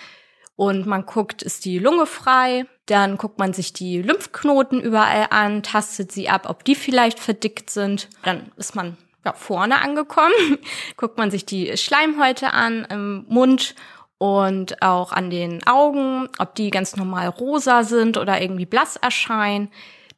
Und 0.55 0.87
man 0.87 1.05
guckt, 1.05 1.43
ist 1.43 1.63
die 1.63 1.77
Lunge 1.77 2.07
frei. 2.07 2.65
Dann 2.87 3.17
guckt 3.17 3.37
man 3.37 3.53
sich 3.53 3.73
die 3.73 4.01
Lymphknoten 4.01 4.81
überall 4.81 5.27
an, 5.29 5.61
tastet 5.61 6.11
sie 6.11 6.29
ab, 6.29 6.49
ob 6.49 6.63
die 6.63 6.75
vielleicht 6.75 7.19
verdickt 7.19 7.69
sind. 7.69 8.09
Dann 8.23 8.51
ist 8.57 8.75
man 8.75 8.97
ja, 9.23 9.33
vorne 9.33 9.79
angekommen. 9.81 10.57
guckt 10.97 11.19
man 11.19 11.29
sich 11.29 11.45
die 11.45 11.77
Schleimhäute 11.77 12.53
an 12.53 12.87
im 12.89 13.25
Mund 13.27 13.75
und 14.17 14.81
auch 14.81 15.11
an 15.11 15.29
den 15.29 15.65
Augen, 15.67 16.29
ob 16.39 16.55
die 16.55 16.69
ganz 16.69 16.95
normal 16.95 17.27
rosa 17.27 17.83
sind 17.83 18.17
oder 18.17 18.41
irgendwie 18.41 18.65
blass 18.65 18.95
erscheinen. 18.95 19.69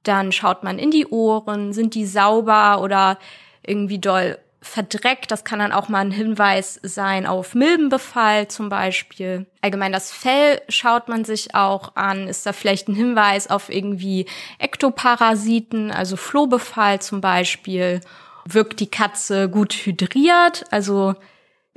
Dann 0.04 0.32
schaut 0.32 0.64
man 0.64 0.80
in 0.80 0.92
die 0.92 1.08
Ohren, 1.08 1.74
sind 1.74 1.96
die 1.96 2.06
sauber 2.06 2.82
oder 2.82 3.18
irgendwie 3.64 4.00
doll 4.00 4.38
verdreckt. 4.62 5.32
Das 5.32 5.44
kann 5.44 5.60
dann 5.60 5.72
auch 5.72 5.90
mal 5.90 6.00
ein 6.00 6.12
Hinweis 6.12 6.80
sein 6.84 7.26
auf 7.26 7.56
Milbenbefall 7.56 8.48
zum 8.48 8.70
Beispiel. 8.70 9.46
Allgemein 9.62 9.92
das 9.92 10.12
Fell 10.12 10.62
schaut 10.70 11.08
man 11.08 11.26
sich 11.26 11.56
auch 11.56 11.96
an. 11.96 12.28
Ist 12.28 12.46
da 12.46 12.54
vielleicht 12.54 12.88
ein 12.88 12.96
Hinweis 12.96 13.50
auf 13.50 13.70
irgendwie 13.70 14.26
Ektoparasiten, 14.60 15.92
also 15.92 16.16
Flohbefall 16.16 17.02
zum 17.02 17.22
Beispiel? 17.22 18.02
Wirkt 18.46 18.80
die 18.80 18.92
Katze 18.92 19.50
gut 19.50 19.74
hydriert? 19.74 20.66
Also 20.72 21.16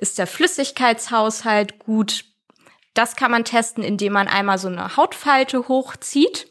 ist 0.01 0.19
der 0.19 0.27
Flüssigkeitshaushalt 0.27 1.79
gut? 1.79 2.25
Das 2.95 3.17
kann 3.17 3.31
man 3.31 3.45
testen, 3.45 3.85
indem 3.85 4.15
man 4.15 4.29
einmal 4.29 4.59
so 4.59 4.69
eine 4.69 4.97
Hautfalte 4.97 5.69
hochzieht 5.69 6.51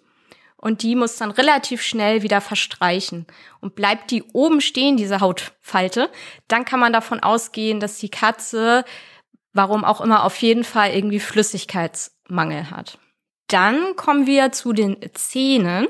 und 0.62 0.84
die 0.84 0.96
muss 0.96 1.16
dann 1.16 1.32
relativ 1.32 1.82
schnell 1.82 2.22
wieder 2.22 2.42
verstreichen. 2.42 3.26
Und 3.62 3.76
bleibt 3.76 4.12
die 4.12 4.24
oben 4.34 4.62
stehen, 4.62 4.98
diese 4.98 5.22
Hautfalte, 5.22 6.10
dann 6.48 6.66
kann 6.66 6.80
man 6.80 6.94
davon 6.94 7.22
ausgehen, 7.22 7.80
dass 7.80 7.98
die 7.98 8.10
Katze, 8.10 8.84
warum 9.54 9.86
auch 9.86 10.02
immer, 10.02 10.24
auf 10.24 10.36
jeden 10.38 10.64
Fall 10.64 10.92
irgendwie 10.94 11.20
Flüssigkeitsmangel 11.20 12.72
hat. 12.72 13.00
Dann 13.48 13.96
kommen 13.96 14.28
wir 14.28 14.52
zu 14.52 14.74
den 14.74 14.98
Zähnen, 15.14 15.88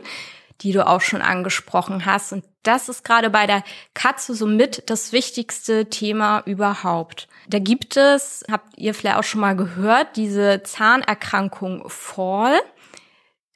die 0.61 0.71
du 0.71 0.85
auch 0.85 1.01
schon 1.01 1.21
angesprochen 1.21 2.05
hast. 2.05 2.33
Und 2.33 2.45
das 2.63 2.89
ist 2.89 3.03
gerade 3.03 3.29
bei 3.29 3.47
der 3.47 3.63
Katze 3.93 4.35
somit 4.35 4.89
das 4.89 5.11
wichtigste 5.11 5.89
Thema 5.89 6.41
überhaupt. 6.45 7.27
Da 7.47 7.59
gibt 7.59 7.97
es, 7.97 8.43
habt 8.51 8.77
ihr 8.77 8.93
vielleicht 8.93 9.17
auch 9.17 9.23
schon 9.23 9.41
mal 9.41 9.55
gehört, 9.55 10.17
diese 10.17 10.61
Zahnerkrankung 10.63 11.87
Fall. 11.89 12.59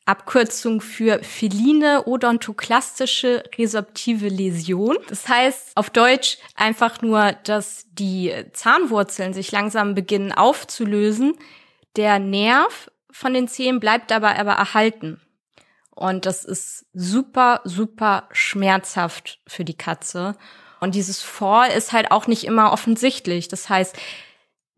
Abkürzung 0.05 0.81
für 0.81 1.23
feline 1.23 2.03
odontoklastische 2.05 3.43
resorptive 3.57 4.27
Läsion. 4.27 4.97
Das 5.07 5.29
heißt 5.29 5.71
auf 5.75 5.89
Deutsch 5.89 6.39
einfach 6.55 7.01
nur, 7.01 7.33
dass 7.43 7.85
die 7.93 8.33
Zahnwurzeln 8.51 9.33
sich 9.33 9.51
langsam 9.53 9.95
beginnen 9.95 10.33
aufzulösen. 10.33 11.37
Der 11.95 12.19
Nerv 12.19 12.91
von 13.11 13.33
den 13.33 13.47
Zähnen 13.47 13.79
bleibt 13.79 14.11
dabei 14.11 14.37
aber 14.37 14.53
erhalten. 14.53 15.21
Und 15.95 16.25
das 16.25 16.43
ist 16.43 16.85
super, 16.93 17.61
super 17.63 18.27
schmerzhaft 18.31 19.39
für 19.47 19.63
die 19.63 19.77
Katze. 19.77 20.35
Und 20.79 20.95
dieses 20.95 21.21
Fall 21.21 21.71
ist 21.71 21.93
halt 21.93 22.11
auch 22.11 22.27
nicht 22.27 22.45
immer 22.45 22.73
offensichtlich. 22.73 23.47
Das 23.47 23.69
heißt, 23.69 23.95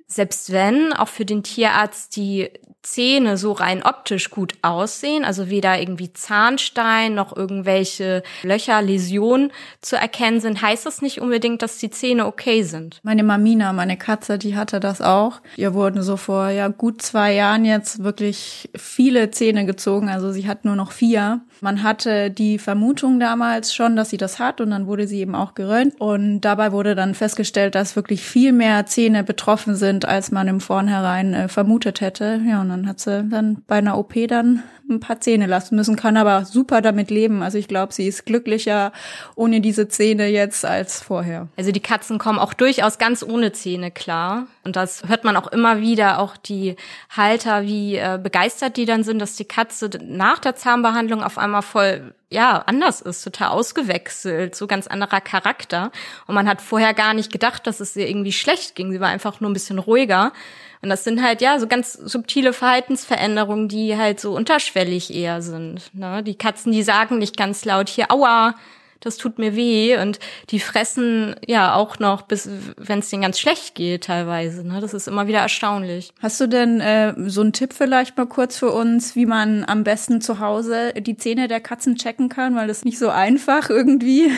selbst 0.07 0.51
wenn 0.51 0.93
auch 0.93 1.07
für 1.07 1.25
den 1.25 1.43
Tierarzt 1.43 2.15
die 2.15 2.49
Zähne 2.85 3.37
so 3.37 3.51
rein 3.51 3.83
optisch 3.83 4.29
gut 4.29 4.53
aussehen, 4.61 5.25
also 5.25 5.49
weder 5.49 5.79
irgendwie 5.79 6.13
Zahnstein 6.13 7.15
noch 7.15 7.35
irgendwelche 7.35 8.21
Löcher, 8.43 8.81
Läsionen 8.81 9.51
zu 9.81 9.95
erkennen 9.95 10.39
sind, 10.39 10.61
heißt 10.61 10.85
das 10.85 11.01
nicht 11.01 11.19
unbedingt, 11.19 11.61
dass 11.63 11.79
die 11.79 11.89
Zähne 11.89 12.27
okay 12.27 12.61
sind. 12.63 12.99
Meine 13.03 13.23
Mamina, 13.23 13.73
meine 13.73 13.97
Katze, 13.97 14.37
die 14.37 14.55
hatte 14.55 14.79
das 14.79 15.01
auch. 15.01 15.41
Ihr 15.57 15.73
wurden 15.73 16.03
so 16.03 16.15
vor 16.15 16.49
ja 16.49 16.67
gut 16.67 17.01
zwei 17.01 17.33
Jahren 17.33 17.65
jetzt 17.65 18.03
wirklich 18.03 18.69
viele 18.75 19.31
Zähne 19.31 19.65
gezogen, 19.65 20.07
also 20.07 20.31
sie 20.31 20.47
hat 20.47 20.63
nur 20.63 20.75
noch 20.75 20.91
vier. 20.91 21.41
Man 21.61 21.81
hatte 21.81 22.29
die 22.29 22.59
Vermutung 22.59 23.19
damals 23.19 23.73
schon, 23.73 23.95
dass 23.95 24.11
sie 24.11 24.17
das 24.17 24.37
hat 24.37 24.61
und 24.61 24.69
dann 24.69 24.85
wurde 24.85 25.07
sie 25.07 25.21
eben 25.21 25.33
auch 25.33 25.55
gerönt 25.55 25.99
und 25.99 26.41
dabei 26.41 26.71
wurde 26.71 26.93
dann 26.93 27.15
festgestellt, 27.15 27.73
dass 27.73 27.95
wirklich 27.95 28.21
viel 28.21 28.51
mehr 28.51 28.85
Zähne 28.85 29.23
betroffen 29.23 29.75
sind, 29.75 29.94
als 30.03 30.31
man 30.31 30.49
im 30.49 30.59
Vornherein 30.59 31.33
äh, 31.33 31.47
vermutet 31.47 32.01
hätte. 32.01 32.41
Ja, 32.45 32.59
und 32.59 32.69
dann 32.69 32.87
hat 32.87 32.99
sie 32.99 33.23
dann 33.23 33.63
bei 33.67 33.77
einer 33.77 33.97
OP 33.97 34.15
dann 34.27 34.63
ein 34.89 34.99
paar 34.99 35.19
Zähne 35.19 35.47
lassen 35.47 35.75
müssen, 35.75 35.95
kann 35.95 36.17
aber 36.17 36.45
super 36.45 36.81
damit 36.81 37.09
leben. 37.09 37.41
Also 37.41 37.57
ich 37.57 37.67
glaube, 37.67 37.93
sie 37.93 38.07
ist 38.07 38.25
glücklicher 38.25 38.91
ohne 39.35 39.61
diese 39.61 39.87
Zähne 39.87 40.27
jetzt 40.27 40.65
als 40.65 41.01
vorher. 41.01 41.47
Also 41.57 41.71
die 41.71 41.79
Katzen 41.79 42.19
kommen 42.19 42.39
auch 42.39 42.53
durchaus 42.53 42.97
ganz 42.97 43.23
ohne 43.23 43.51
Zähne 43.51 43.91
klar. 43.91 44.47
Und 44.63 44.75
das 44.75 45.07
hört 45.07 45.23
man 45.23 45.37
auch 45.37 45.47
immer 45.47 45.81
wieder, 45.81 46.19
auch 46.19 46.37
die 46.37 46.75
Halter, 47.09 47.63
wie 47.63 47.95
äh, 47.95 48.19
begeistert 48.21 48.77
die 48.77 48.85
dann 48.85 49.03
sind, 49.03 49.19
dass 49.19 49.35
die 49.35 49.45
Katze 49.45 49.89
nach 50.03 50.39
der 50.39 50.55
Zahnbehandlung 50.55 51.23
auf 51.23 51.37
einmal 51.37 51.61
voll 51.61 52.13
ja, 52.29 52.63
anders 52.65 53.01
ist, 53.01 53.23
total 53.23 53.49
ausgewechselt, 53.49 54.55
so 54.55 54.67
ganz 54.67 54.87
anderer 54.87 55.21
Charakter. 55.21 55.91
Und 56.27 56.35
man 56.35 56.49
hat 56.49 56.61
vorher 56.61 56.93
gar 56.93 57.13
nicht 57.13 57.31
gedacht, 57.31 57.65
dass 57.65 57.79
es 57.79 57.95
ihr 57.95 58.09
irgendwie 58.09 58.31
schlecht 58.33 58.75
ging. 58.75 58.91
Sie 58.91 58.99
war 58.99 59.09
einfach 59.09 59.39
nur 59.39 59.49
ein 59.49 59.53
bisschen 59.53 59.79
ruhiger. 59.79 60.33
Und 60.81 60.89
das 60.89 61.03
sind 61.03 61.23
halt, 61.23 61.41
ja, 61.41 61.59
so 61.59 61.67
ganz 61.67 61.93
subtile 61.93 62.53
Verhaltensveränderungen, 62.53 63.67
die 63.67 63.97
halt 63.97 64.19
so 64.19 64.35
unterschwellig 64.35 64.74
eher 65.13 65.41
sind. 65.41 65.93
Ne? 65.93 66.21
Die 66.23 66.35
Katzen, 66.35 66.71
die 66.71 66.83
sagen 66.83 67.17
nicht 67.17 67.37
ganz 67.37 67.65
laut 67.65 67.89
hier, 67.89 68.11
aua, 68.11 68.55
das 69.01 69.17
tut 69.17 69.39
mir 69.39 69.55
weh. 69.55 69.97
Und 69.97 70.19
die 70.49 70.59
fressen 70.59 71.35
ja 71.45 71.75
auch 71.75 71.99
noch 71.99 72.23
bis 72.23 72.49
wenn 72.77 72.99
es 72.99 73.09
denen 73.09 73.23
ganz 73.23 73.39
schlecht 73.39 73.75
geht 73.75 74.05
teilweise 74.05 74.67
ne? 74.67 74.79
Das 74.81 74.93
ist 74.93 75.07
immer 75.07 75.27
wieder 75.27 75.39
erstaunlich. 75.39 76.13
Hast 76.21 76.39
du 76.41 76.47
denn 76.47 76.81
äh, 76.81 77.13
so 77.29 77.41
einen 77.41 77.53
Tipp 77.53 77.73
vielleicht 77.73 78.17
mal 78.17 78.25
kurz 78.25 78.57
für 78.57 78.71
uns 78.71 79.15
wie 79.15 79.25
man 79.25 79.63
am 79.65 79.83
besten 79.83 80.21
zu 80.21 80.39
Hause 80.39 80.93
die 80.97 81.17
Zähne 81.17 81.47
der 81.47 81.59
Katzen 81.59 81.95
checken 81.95 82.29
kann 82.29 82.55
weil 82.55 82.67
das 82.67 82.85
nicht 82.85 82.99
so 82.99 83.09
einfach 83.09 83.69
irgendwie 83.69 84.31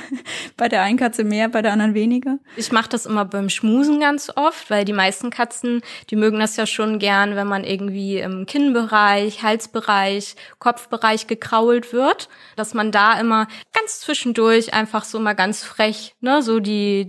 bei 0.56 0.68
der 0.68 0.82
einen 0.82 0.98
Katze 0.98 1.24
mehr 1.24 1.48
bei 1.48 1.62
der 1.62 1.72
anderen 1.72 1.94
weniger? 1.94 2.38
Ich 2.56 2.72
mache 2.72 2.88
das 2.88 3.06
immer 3.06 3.24
beim 3.24 3.48
Schmusen 3.48 4.00
ganz 4.00 4.30
oft 4.34 4.70
weil 4.70 4.84
die 4.84 4.92
meisten 4.92 5.30
Katzen 5.30 5.82
die 6.10 6.16
mögen 6.16 6.38
das 6.38 6.56
ja 6.56 6.66
schon 6.66 6.98
gern 6.98 7.36
wenn 7.36 7.46
man 7.46 7.64
irgendwie 7.64 8.18
im 8.18 8.46
Kinnbereich 8.46 9.42
Halsbereich 9.42 10.36
Kopfbereich 10.58 11.26
gekrault 11.26 11.92
wird 11.92 12.28
dass 12.56 12.74
man 12.74 12.90
da 12.92 13.18
immer 13.20 13.46
ganz 13.72 13.97
zwischendurch 14.00 14.74
einfach 14.74 15.04
so 15.04 15.18
mal 15.20 15.34
ganz 15.34 15.62
frech, 15.62 16.14
ne, 16.20 16.42
so 16.42 16.60
die 16.60 17.08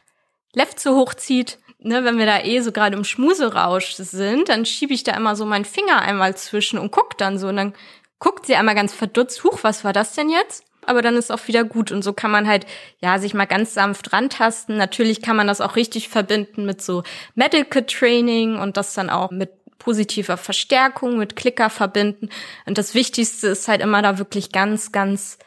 Lefze 0.53 0.95
hochzieht, 0.95 1.59
ne, 1.79 2.03
wenn 2.03 2.17
wir 2.17 2.25
da 2.25 2.43
eh 2.43 2.61
so 2.61 2.71
gerade 2.71 2.97
im 2.97 3.03
Schmuserausch 3.03 3.93
sind, 3.93 4.49
dann 4.49 4.65
schiebe 4.65 4.93
ich 4.93 5.03
da 5.03 5.15
immer 5.15 5.35
so 5.35 5.45
meinen 5.45 5.65
Finger 5.65 6.01
einmal 6.01 6.35
zwischen 6.35 6.79
und 6.79 6.91
guck 6.91 7.17
dann 7.17 7.37
so 7.37 7.47
und 7.47 7.57
dann 7.57 7.73
guckt 8.19 8.45
sie 8.45 8.55
einmal 8.55 8.75
ganz 8.75 8.93
verdutzt, 8.93 9.43
huch, 9.43 9.59
was 9.63 9.83
war 9.83 9.93
das 9.93 10.13
denn 10.13 10.29
jetzt? 10.29 10.63
Aber 10.85 11.01
dann 11.01 11.15
ist 11.15 11.31
auch 11.31 11.47
wieder 11.47 11.63
gut 11.63 11.91
und 11.91 12.03
so 12.03 12.13
kann 12.13 12.31
man 12.31 12.47
halt 12.47 12.65
ja 12.99 13.19
sich 13.19 13.33
mal 13.33 13.45
ganz 13.45 13.73
sanft 13.73 14.11
rantasten. 14.11 14.77
Natürlich 14.77 15.21
kann 15.21 15.35
man 15.35 15.45
das 15.45 15.61
auch 15.61 15.75
richtig 15.75 16.09
verbinden 16.09 16.65
mit 16.65 16.81
so 16.81 17.03
Medical 17.35 17.83
Training 17.83 18.57
und 18.57 18.75
das 18.75 18.93
dann 18.93 19.09
auch 19.09 19.29
mit 19.29 19.51
positiver 19.77 20.37
Verstärkung, 20.37 21.17
mit 21.17 21.35
Klicker 21.35 21.69
verbinden. 21.69 22.29
Und 22.65 22.77
das 22.77 22.93
Wichtigste 22.95 23.47
ist 23.47 23.67
halt 23.67 23.81
immer 23.81 24.01
da 24.01 24.17
wirklich 24.17 24.51
ganz, 24.51 24.91
ganz 24.91 25.37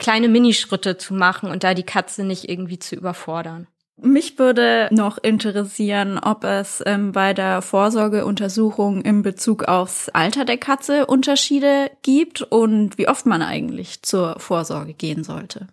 kleine 0.00 0.28
Minischritte 0.28 0.98
zu 0.98 1.14
machen 1.14 1.50
und 1.50 1.62
da 1.62 1.74
die 1.74 1.84
Katze 1.84 2.24
nicht 2.24 2.48
irgendwie 2.48 2.80
zu 2.80 2.96
überfordern. 2.96 3.68
Mich 4.02 4.38
würde 4.38 4.88
noch 4.92 5.18
interessieren, 5.18 6.18
ob 6.18 6.44
es 6.44 6.82
ähm, 6.86 7.12
bei 7.12 7.34
der 7.34 7.60
Vorsorgeuntersuchung 7.60 9.02
in 9.02 9.22
Bezug 9.22 9.64
aufs 9.64 10.08
Alter 10.08 10.46
der 10.46 10.56
Katze 10.56 11.06
Unterschiede 11.06 11.90
gibt 12.02 12.40
und 12.40 12.96
wie 12.96 13.08
oft 13.08 13.26
man 13.26 13.42
eigentlich 13.42 14.02
zur 14.02 14.40
Vorsorge 14.40 14.94
gehen 14.94 15.22
sollte. 15.22 15.68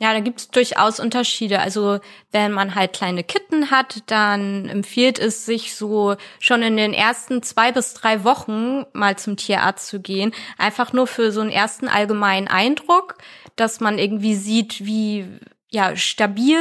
Ja, 0.00 0.12
da 0.12 0.20
gibt 0.20 0.38
es 0.38 0.48
durchaus 0.48 1.00
Unterschiede. 1.00 1.58
Also 1.58 1.98
wenn 2.30 2.52
man 2.52 2.76
halt 2.76 2.92
kleine 2.92 3.24
Kitten 3.24 3.72
hat, 3.72 4.02
dann 4.06 4.68
empfiehlt 4.68 5.18
es 5.18 5.44
sich 5.44 5.74
so 5.74 6.14
schon 6.38 6.62
in 6.62 6.76
den 6.76 6.94
ersten 6.94 7.42
zwei 7.42 7.72
bis 7.72 7.94
drei 7.94 8.22
Wochen 8.22 8.84
mal 8.92 9.18
zum 9.18 9.36
Tierarzt 9.36 9.88
zu 9.88 10.00
gehen. 10.00 10.32
Einfach 10.56 10.92
nur 10.92 11.08
für 11.08 11.32
so 11.32 11.40
einen 11.40 11.50
ersten 11.50 11.88
allgemeinen 11.88 12.46
Eindruck, 12.46 13.16
dass 13.60 13.80
man 13.80 13.98
irgendwie 13.98 14.34
sieht, 14.34 14.84
wie 14.84 15.26
ja 15.70 15.96
stabil 15.96 16.58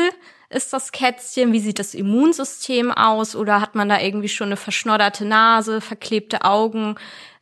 ist 0.50 0.72
das 0.72 0.92
Kätzchen, 0.92 1.52
wie 1.52 1.60
sieht 1.60 1.80
das 1.80 1.94
Immunsystem 1.94 2.92
aus 2.92 3.36
oder 3.36 3.60
hat 3.60 3.76
man 3.76 3.90
da 3.90 4.00
irgendwie 4.00 4.30
schon 4.30 4.48
eine 4.48 4.58
verschnodderte 4.58 5.26
Nase, 5.26 5.82
verklebte 5.82 6.44
Augen, 6.44 6.96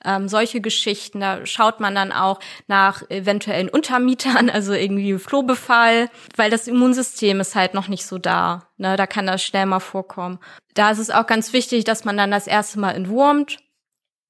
ähm, 0.03 0.27
solche 0.27 0.59
Geschichten. 0.59 1.19
Da 1.19 1.45
schaut 1.45 1.79
man 1.79 1.93
dann 1.93 2.11
auch 2.11 2.39
nach 2.67 3.07
eventuellen 3.09 3.69
Untermietern, 3.69 4.49
also 4.49 4.73
irgendwie 4.73 5.19
Flohbefall, 5.19 6.09
weil 6.35 6.49
das 6.49 6.67
Immunsystem 6.67 7.39
ist 7.39 7.55
halt 7.55 7.73
noch 7.75 7.87
nicht 7.87 8.05
so 8.05 8.17
da. 8.17 8.67
Ne? 8.77 8.95
Da 8.95 9.05
kann 9.05 9.27
das 9.27 9.43
schnell 9.43 9.67
mal 9.67 9.79
vorkommen. 9.79 10.39
Da 10.73 10.89
ist 10.89 10.99
es 10.99 11.11
auch 11.11 11.27
ganz 11.27 11.53
wichtig, 11.53 11.83
dass 11.83 12.05
man 12.05 12.17
dann 12.17 12.31
das 12.31 12.47
erste 12.47 12.79
Mal 12.79 12.91
entwurmt, 12.91 13.57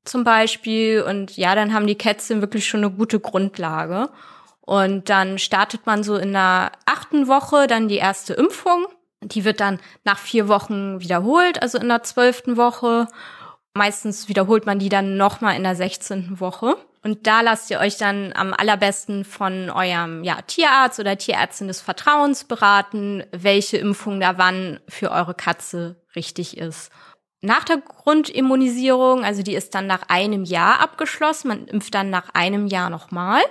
zum 0.04 0.26
Beispiel. 0.26 1.02
Und 1.02 1.38
ja, 1.38 1.56
dann 1.56 1.74
haben 1.74 1.88
die 1.88 1.98
Kätzchen 1.98 2.42
wirklich 2.42 2.68
schon 2.68 2.84
eine 2.84 2.92
gute 2.92 3.22
Grundlage. 3.22 4.10
Und 4.66 5.10
dann 5.10 5.38
startet 5.38 5.86
man 5.86 6.04
so 6.04 6.16
in 6.16 6.34
der 6.34 6.72
achten 6.86 7.28
Woche 7.28 7.68
dann 7.68 7.88
die 7.88 7.98
erste 7.98 8.34
Impfung. 8.34 8.88
Die 9.22 9.46
wird 9.46 9.60
dann 9.60 9.80
nach 10.04 10.18
vier 10.18 10.48
Wochen 10.48 11.00
wiederholt, 11.00 11.62
also 11.62 11.78
in 11.78 11.88
der 11.88 12.04
zwölften 12.04 12.58
Woche. 12.58 13.08
Meistens 13.74 14.28
wiederholt 14.30 14.66
man 14.66 14.80
die 14.80 14.90
dann 14.90 15.18
nochmal 15.18 15.56
in 15.56 15.64
der 15.64 15.76
16. 15.76 16.40
Woche. 16.40 16.78
Und 17.04 17.28
da 17.28 17.42
lasst 17.42 17.70
ihr 17.70 17.80
euch 17.80 17.98
dann 17.98 18.34
am 18.34 18.52
allerbesten 18.52 19.26
von 19.26 19.70
eurem 19.70 20.24
ja, 20.24 20.42
Tierarzt 20.42 21.00
oder 21.00 21.18
Tierärztin 21.18 21.68
des 21.68 21.80
Vertrauens 21.80 22.46
beraten, 22.46 23.24
welche 23.32 23.78
Impfung 23.78 24.20
da 24.20 24.40
wann 24.40 24.80
für 24.88 25.12
eure 25.12 25.36
Katze 25.36 26.02
richtig 26.16 26.58
ist. 26.58 26.92
Nach 27.42 27.64
der 27.64 27.78
Grundimmunisierung, 27.78 29.24
also 29.24 29.44
die 29.44 29.54
ist 29.54 29.76
dann 29.76 29.86
nach 29.86 30.10
einem 30.10 30.46
Jahr 30.46 30.80
abgeschlossen, 30.80 31.50
man 31.50 31.68
impft 31.68 31.94
dann 31.94 32.10
nach 32.10 32.30
einem 32.34 32.66
Jahr 32.66 32.90
nochmal. 32.90 33.44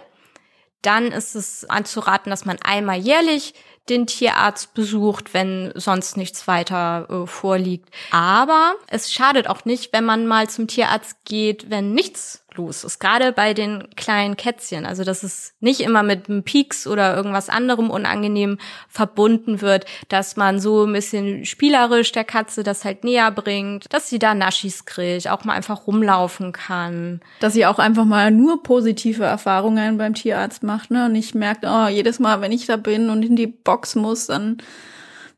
Dann 0.85 1.13
ist 1.13 1.35
es 1.35 1.69
anzuraten, 1.69 2.31
dass 2.31 2.45
man 2.45 2.59
einmal 2.63 2.99
jährlich 2.99 3.55
den 3.89 4.07
Tierarzt 4.07 4.75
besucht, 4.75 5.35
wenn 5.35 5.73
sonst 5.75 6.17
nichts 6.17 6.47
weiter 6.47 7.07
äh, 7.11 7.27
vorliegt. 7.27 7.91
Aber 8.11 8.75
es 8.89 9.13
schadet 9.13 9.47
auch 9.47 9.65
nicht, 9.65 9.93
wenn 9.93 10.05
man 10.05 10.27
mal 10.27 10.49
zum 10.49 10.69
Tierarzt 10.69 11.25
geht, 11.25 11.71
wenn 11.71 11.93
nichts 11.93 12.44
los 12.57 12.85
ist. 12.85 12.99
Gerade 12.99 13.33
bei 13.33 13.55
den 13.55 13.89
kleinen 13.97 14.37
Kätzchen. 14.37 14.87
Also, 14.87 15.05
dass 15.05 15.23
es 15.23 15.55
nicht 15.61 15.81
immer 15.81 16.03
mit 16.03 16.29
einem 16.29 16.43
Pieks 16.43 16.87
oder 16.87 17.17
irgendwas 17.17 17.49
anderem 17.49 17.91
unangenehm 17.91 18.59
verbunden 18.89 19.61
wird, 19.61 19.87
dass 20.09 20.37
man 20.37 20.61
so 20.61 20.85
ein 20.85 20.93
bisschen 20.93 21.45
spielerisch 21.45 22.13
der 22.13 22.25
Katze 22.25 22.63
das 22.63 22.85
halt 22.85 23.05
näher 23.05 23.31
bringt, 23.31 23.93
dass 23.93 24.09
sie 24.09 24.19
da 24.19 24.35
Naschis 24.35 24.85
kriegt, 24.85 25.29
auch 25.29 25.45
mal 25.45 25.55
einfach 25.55 25.87
rumlaufen 25.87 26.53
kann. 26.53 27.21
Dass 27.41 27.53
sie 27.55 27.67
auch 27.67 27.79
einfach 27.79 28.05
mal 28.05 28.31
nur 28.31 28.63
positive 28.63 29.25
Erfahrungen 29.25 29.99
beim 29.99 30.15
Tierarzt 30.15 30.63
macht, 30.63 30.91
ne? 30.91 31.07
Und 31.07 31.13
nicht 31.13 31.35
merkt, 31.35 31.65
oh, 31.65 31.89
jedes 31.89 32.19
Mal, 32.19 32.41
wenn 32.41 32.53
ich 32.53 32.67
da 32.67 32.77
bin 32.77 33.11
und 33.11 33.25
in 33.25 33.37
die 33.37 33.47
Box 33.47 33.95
muss, 33.95 34.27
dann 34.27 34.59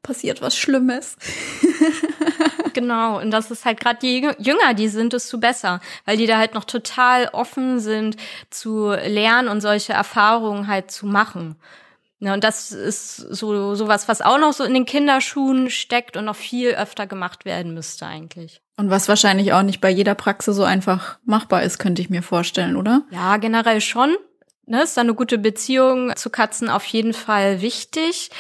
passiert 0.02 0.40
was 0.40 0.56
Schlimmes. 0.56 1.16
genau, 2.76 3.20
und 3.20 3.32
das 3.32 3.50
ist 3.50 3.64
halt 3.64 3.80
gerade 3.80 4.06
je 4.06 4.30
jünger 4.38 4.74
die 4.74 4.88
sind, 4.88 5.12
desto 5.12 5.38
besser, 5.38 5.80
weil 6.04 6.16
die 6.16 6.26
da 6.26 6.38
halt 6.38 6.54
noch 6.54 6.64
total 6.64 7.28
offen 7.32 7.80
sind 7.80 8.16
zu 8.50 8.90
lernen 8.90 9.48
und 9.48 9.60
solche 9.60 9.94
Erfahrungen 9.94 10.68
halt 10.68 10.92
zu 10.92 11.06
machen. 11.06 11.56
Ja, 12.18 12.32
und 12.34 12.44
das 12.44 12.72
ist 12.72 13.16
so 13.16 13.74
sowas, 13.74 14.08
was 14.08 14.22
auch 14.22 14.38
noch 14.38 14.52
so 14.52 14.64
in 14.64 14.74
den 14.74 14.86
Kinderschuhen 14.86 15.70
steckt 15.70 16.16
und 16.16 16.26
noch 16.26 16.36
viel 16.36 16.70
öfter 16.70 17.06
gemacht 17.06 17.44
werden 17.44 17.74
müsste 17.74 18.06
eigentlich. 18.06 18.62
Und 18.76 18.90
was 18.90 19.08
wahrscheinlich 19.08 19.52
auch 19.52 19.62
nicht 19.62 19.80
bei 19.80 19.90
jeder 19.90 20.14
Praxis 20.14 20.56
so 20.56 20.64
einfach 20.64 21.18
machbar 21.24 21.62
ist, 21.62 21.78
könnte 21.78 22.02
ich 22.02 22.10
mir 22.10 22.22
vorstellen, 22.22 22.76
oder? 22.76 23.02
Ja, 23.10 23.36
generell 23.38 23.80
schon. 23.80 24.14
Ne, 24.66 24.82
ist 24.82 24.96
da 24.96 25.02
eine 25.02 25.14
gute 25.14 25.38
Beziehung 25.38 26.14
zu 26.16 26.28
Katzen 26.28 26.68
auf 26.68 26.84
jeden 26.86 27.12
Fall 27.12 27.60
wichtig. 27.60 28.30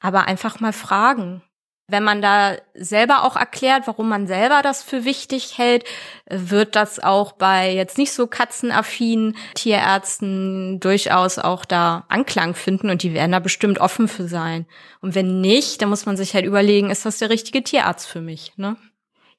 Aber 0.00 0.26
einfach 0.26 0.60
mal 0.60 0.72
fragen. 0.72 1.42
Wenn 1.88 2.04
man 2.04 2.22
da 2.22 2.56
selber 2.74 3.24
auch 3.24 3.36
erklärt, 3.36 3.86
warum 3.86 4.08
man 4.08 4.26
selber 4.26 4.62
das 4.62 4.82
für 4.82 5.04
wichtig 5.04 5.58
hält, 5.58 5.84
wird 6.30 6.76
das 6.76 7.00
auch 7.00 7.32
bei 7.32 7.74
jetzt 7.74 7.98
nicht 7.98 8.12
so 8.12 8.26
katzenaffinen 8.26 9.36
Tierärzten 9.54 10.80
durchaus 10.80 11.38
auch 11.38 11.64
da 11.64 12.04
Anklang 12.08 12.54
finden 12.54 12.88
und 12.88 13.02
die 13.02 13.14
werden 13.14 13.32
da 13.32 13.40
bestimmt 13.40 13.78
offen 13.78 14.08
für 14.08 14.28
sein. 14.28 14.66
Und 15.00 15.14
wenn 15.14 15.40
nicht, 15.40 15.82
dann 15.82 15.90
muss 15.90 16.06
man 16.06 16.16
sich 16.16 16.34
halt 16.34 16.46
überlegen, 16.46 16.90
ist 16.90 17.04
das 17.04 17.18
der 17.18 17.30
richtige 17.30 17.62
Tierarzt 17.62 18.06
für 18.08 18.20
mich, 18.20 18.52
ne? 18.56 18.76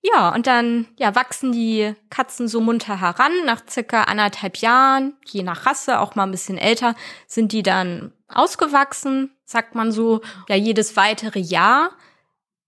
Ja, 0.05 0.35
und 0.35 0.47
dann 0.47 0.87
ja, 0.97 1.15
wachsen 1.15 1.53
die 1.53 1.95
Katzen 2.09 2.49
so 2.49 2.59
munter 2.59 2.99
heran. 2.99 3.31
Nach 3.45 3.61
circa 3.69 4.03
anderthalb 4.03 4.57
Jahren, 4.57 5.13
je 5.25 5.43
nach 5.43 5.65
Rasse, 5.65 6.01
auch 6.01 6.15
mal 6.15 6.23
ein 6.23 6.31
bisschen 6.31 6.57
älter, 6.57 6.93
sind 7.25 7.53
die 7.53 7.63
dann 7.63 8.11
ausgewachsen, 8.27 9.31
sagt 9.45 9.75
man 9.75 9.93
so. 9.93 10.21
Ja, 10.49 10.57
jedes 10.57 10.97
weitere 10.97 11.39
Jahr 11.39 11.91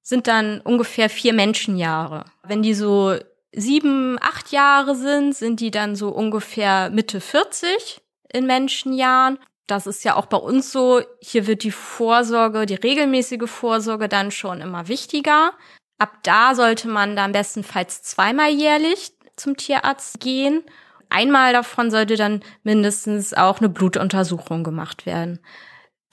sind 0.05 0.27
dann 0.27 0.61
ungefähr 0.61 1.09
vier 1.09 1.33
Menschenjahre. 1.33 2.25
Wenn 2.43 2.61
die 2.61 2.75
so 2.75 3.15
sieben, 3.51 4.17
acht 4.21 4.51
Jahre 4.51 4.95
sind, 4.95 5.35
sind 5.35 5.59
die 5.59 5.71
dann 5.71 5.95
so 5.95 6.09
ungefähr 6.09 6.91
Mitte 6.91 7.19
40 7.19 8.01
in 8.31 8.45
Menschenjahren. 8.45 9.39
Das 9.65 9.87
ist 9.87 10.03
ja 10.03 10.15
auch 10.15 10.27
bei 10.27 10.37
uns 10.37 10.71
so. 10.71 11.01
Hier 11.21 11.47
wird 11.47 11.63
die 11.63 11.71
Vorsorge, 11.71 12.67
die 12.67 12.75
regelmäßige 12.75 13.49
Vorsorge 13.49 14.07
dann 14.07 14.29
schon 14.29 14.61
immer 14.61 14.87
wichtiger. 14.87 15.53
Ab 15.97 16.19
da 16.21 16.53
sollte 16.53 16.87
man 16.87 17.15
dann 17.15 17.31
bestenfalls 17.31 18.03
zweimal 18.03 18.51
jährlich 18.51 19.11
zum 19.35 19.57
Tierarzt 19.57 20.19
gehen. 20.19 20.63
einmal 21.09 21.53
davon 21.53 21.89
sollte 21.89 22.15
dann 22.15 22.43
mindestens 22.63 23.33
auch 23.33 23.59
eine 23.59 23.69
Blutuntersuchung 23.69 24.63
gemacht 24.63 25.07
werden. 25.07 25.39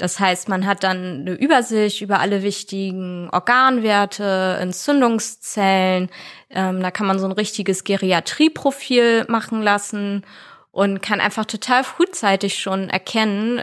Das 0.03 0.19
heißt, 0.19 0.49
man 0.49 0.67
hat 0.67 0.83
dann 0.83 1.21
eine 1.21 1.35
Übersicht 1.35 2.01
über 2.01 2.19
alle 2.19 2.43
wichtigen 2.43 3.31
Organwerte, 3.31 4.59
Entzündungszellen. 4.61 6.11
Ähm, 6.51 6.83
da 6.83 6.91
kann 6.91 7.07
man 7.07 7.21
so 7.21 7.27
ein 7.27 7.31
richtiges 7.31 7.85
Geriatrieprofil 7.85 9.27
machen 9.29 9.63
lassen 9.63 10.27
und 10.73 11.03
kann 11.03 11.21
einfach 11.21 11.45
total 11.45 11.85
frühzeitig 11.85 12.59
schon 12.59 12.91
erkennen, 12.91 13.63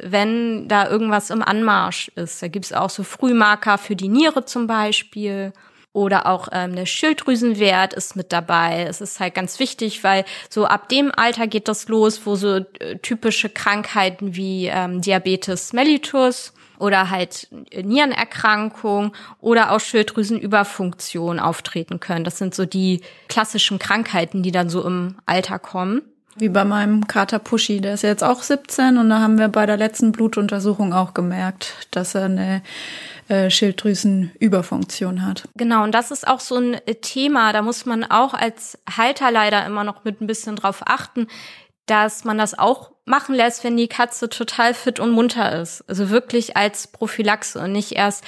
wenn 0.00 0.68
da 0.68 0.88
irgendwas 0.88 1.30
im 1.30 1.42
Anmarsch 1.42 2.06
ist. 2.14 2.40
Da 2.40 2.46
gibt's 2.46 2.72
auch 2.72 2.90
so 2.90 3.02
Frühmarker 3.02 3.76
für 3.76 3.96
die 3.96 4.06
Niere 4.06 4.44
zum 4.44 4.68
Beispiel. 4.68 5.52
Oder 5.94 6.26
auch 6.26 6.48
ähm, 6.50 6.74
der 6.74 6.86
Schilddrüsenwert 6.86 7.94
ist 7.94 8.16
mit 8.16 8.32
dabei. 8.32 8.84
Es 8.88 9.00
ist 9.00 9.20
halt 9.20 9.34
ganz 9.34 9.60
wichtig, 9.60 10.02
weil 10.02 10.24
so 10.50 10.66
ab 10.66 10.88
dem 10.88 11.12
Alter 11.16 11.46
geht 11.46 11.68
das 11.68 11.88
los, 11.88 12.26
wo 12.26 12.34
so 12.34 12.56
äh, 12.56 12.98
typische 13.00 13.48
Krankheiten 13.48 14.34
wie 14.34 14.66
ähm, 14.66 15.00
Diabetes 15.00 15.72
mellitus 15.72 16.52
oder 16.78 17.10
halt 17.10 17.48
Nierenerkrankung 17.72 19.14
oder 19.40 19.70
auch 19.70 19.78
Schilddrüsenüberfunktion 19.78 21.38
auftreten 21.38 22.00
können. 22.00 22.24
Das 22.24 22.38
sind 22.38 22.56
so 22.56 22.66
die 22.66 23.02
klassischen 23.28 23.78
Krankheiten, 23.78 24.42
die 24.42 24.50
dann 24.50 24.68
so 24.68 24.84
im 24.84 25.16
Alter 25.26 25.60
kommen. 25.60 26.02
Wie 26.36 26.48
bei 26.48 26.64
meinem 26.64 27.06
Kater 27.06 27.38
Pushy, 27.38 27.80
der 27.80 27.94
ist 27.94 28.02
jetzt 28.02 28.24
auch 28.24 28.42
17 28.42 28.98
und 28.98 29.08
da 29.08 29.20
haben 29.20 29.38
wir 29.38 29.48
bei 29.48 29.66
der 29.66 29.76
letzten 29.76 30.12
Blutuntersuchung 30.12 30.92
auch 30.92 31.14
gemerkt, 31.14 31.74
dass 31.92 32.14
er 32.14 32.24
eine 32.24 32.62
äh, 33.28 33.50
Schilddrüsenüberfunktion 33.50 35.24
hat. 35.24 35.48
Genau, 35.56 35.84
und 35.84 35.92
das 35.92 36.10
ist 36.10 36.26
auch 36.26 36.40
so 36.40 36.56
ein 36.56 36.80
Thema, 37.02 37.52
da 37.52 37.62
muss 37.62 37.86
man 37.86 38.04
auch 38.04 38.34
als 38.34 38.78
Halter 38.96 39.30
leider 39.30 39.64
immer 39.64 39.84
noch 39.84 40.04
mit 40.04 40.20
ein 40.20 40.26
bisschen 40.26 40.56
drauf 40.56 40.82
achten, 40.84 41.28
dass 41.86 42.24
man 42.24 42.38
das 42.38 42.58
auch 42.58 42.90
machen 43.04 43.34
lässt, 43.34 43.62
wenn 43.64 43.76
die 43.76 43.88
Katze 43.88 44.28
total 44.28 44.74
fit 44.74 44.98
und 44.98 45.10
munter 45.12 45.60
ist. 45.60 45.84
Also 45.88 46.10
wirklich 46.10 46.56
als 46.56 46.86
Prophylaxe 46.86 47.60
und 47.60 47.72
nicht 47.72 47.92
erst 47.92 48.24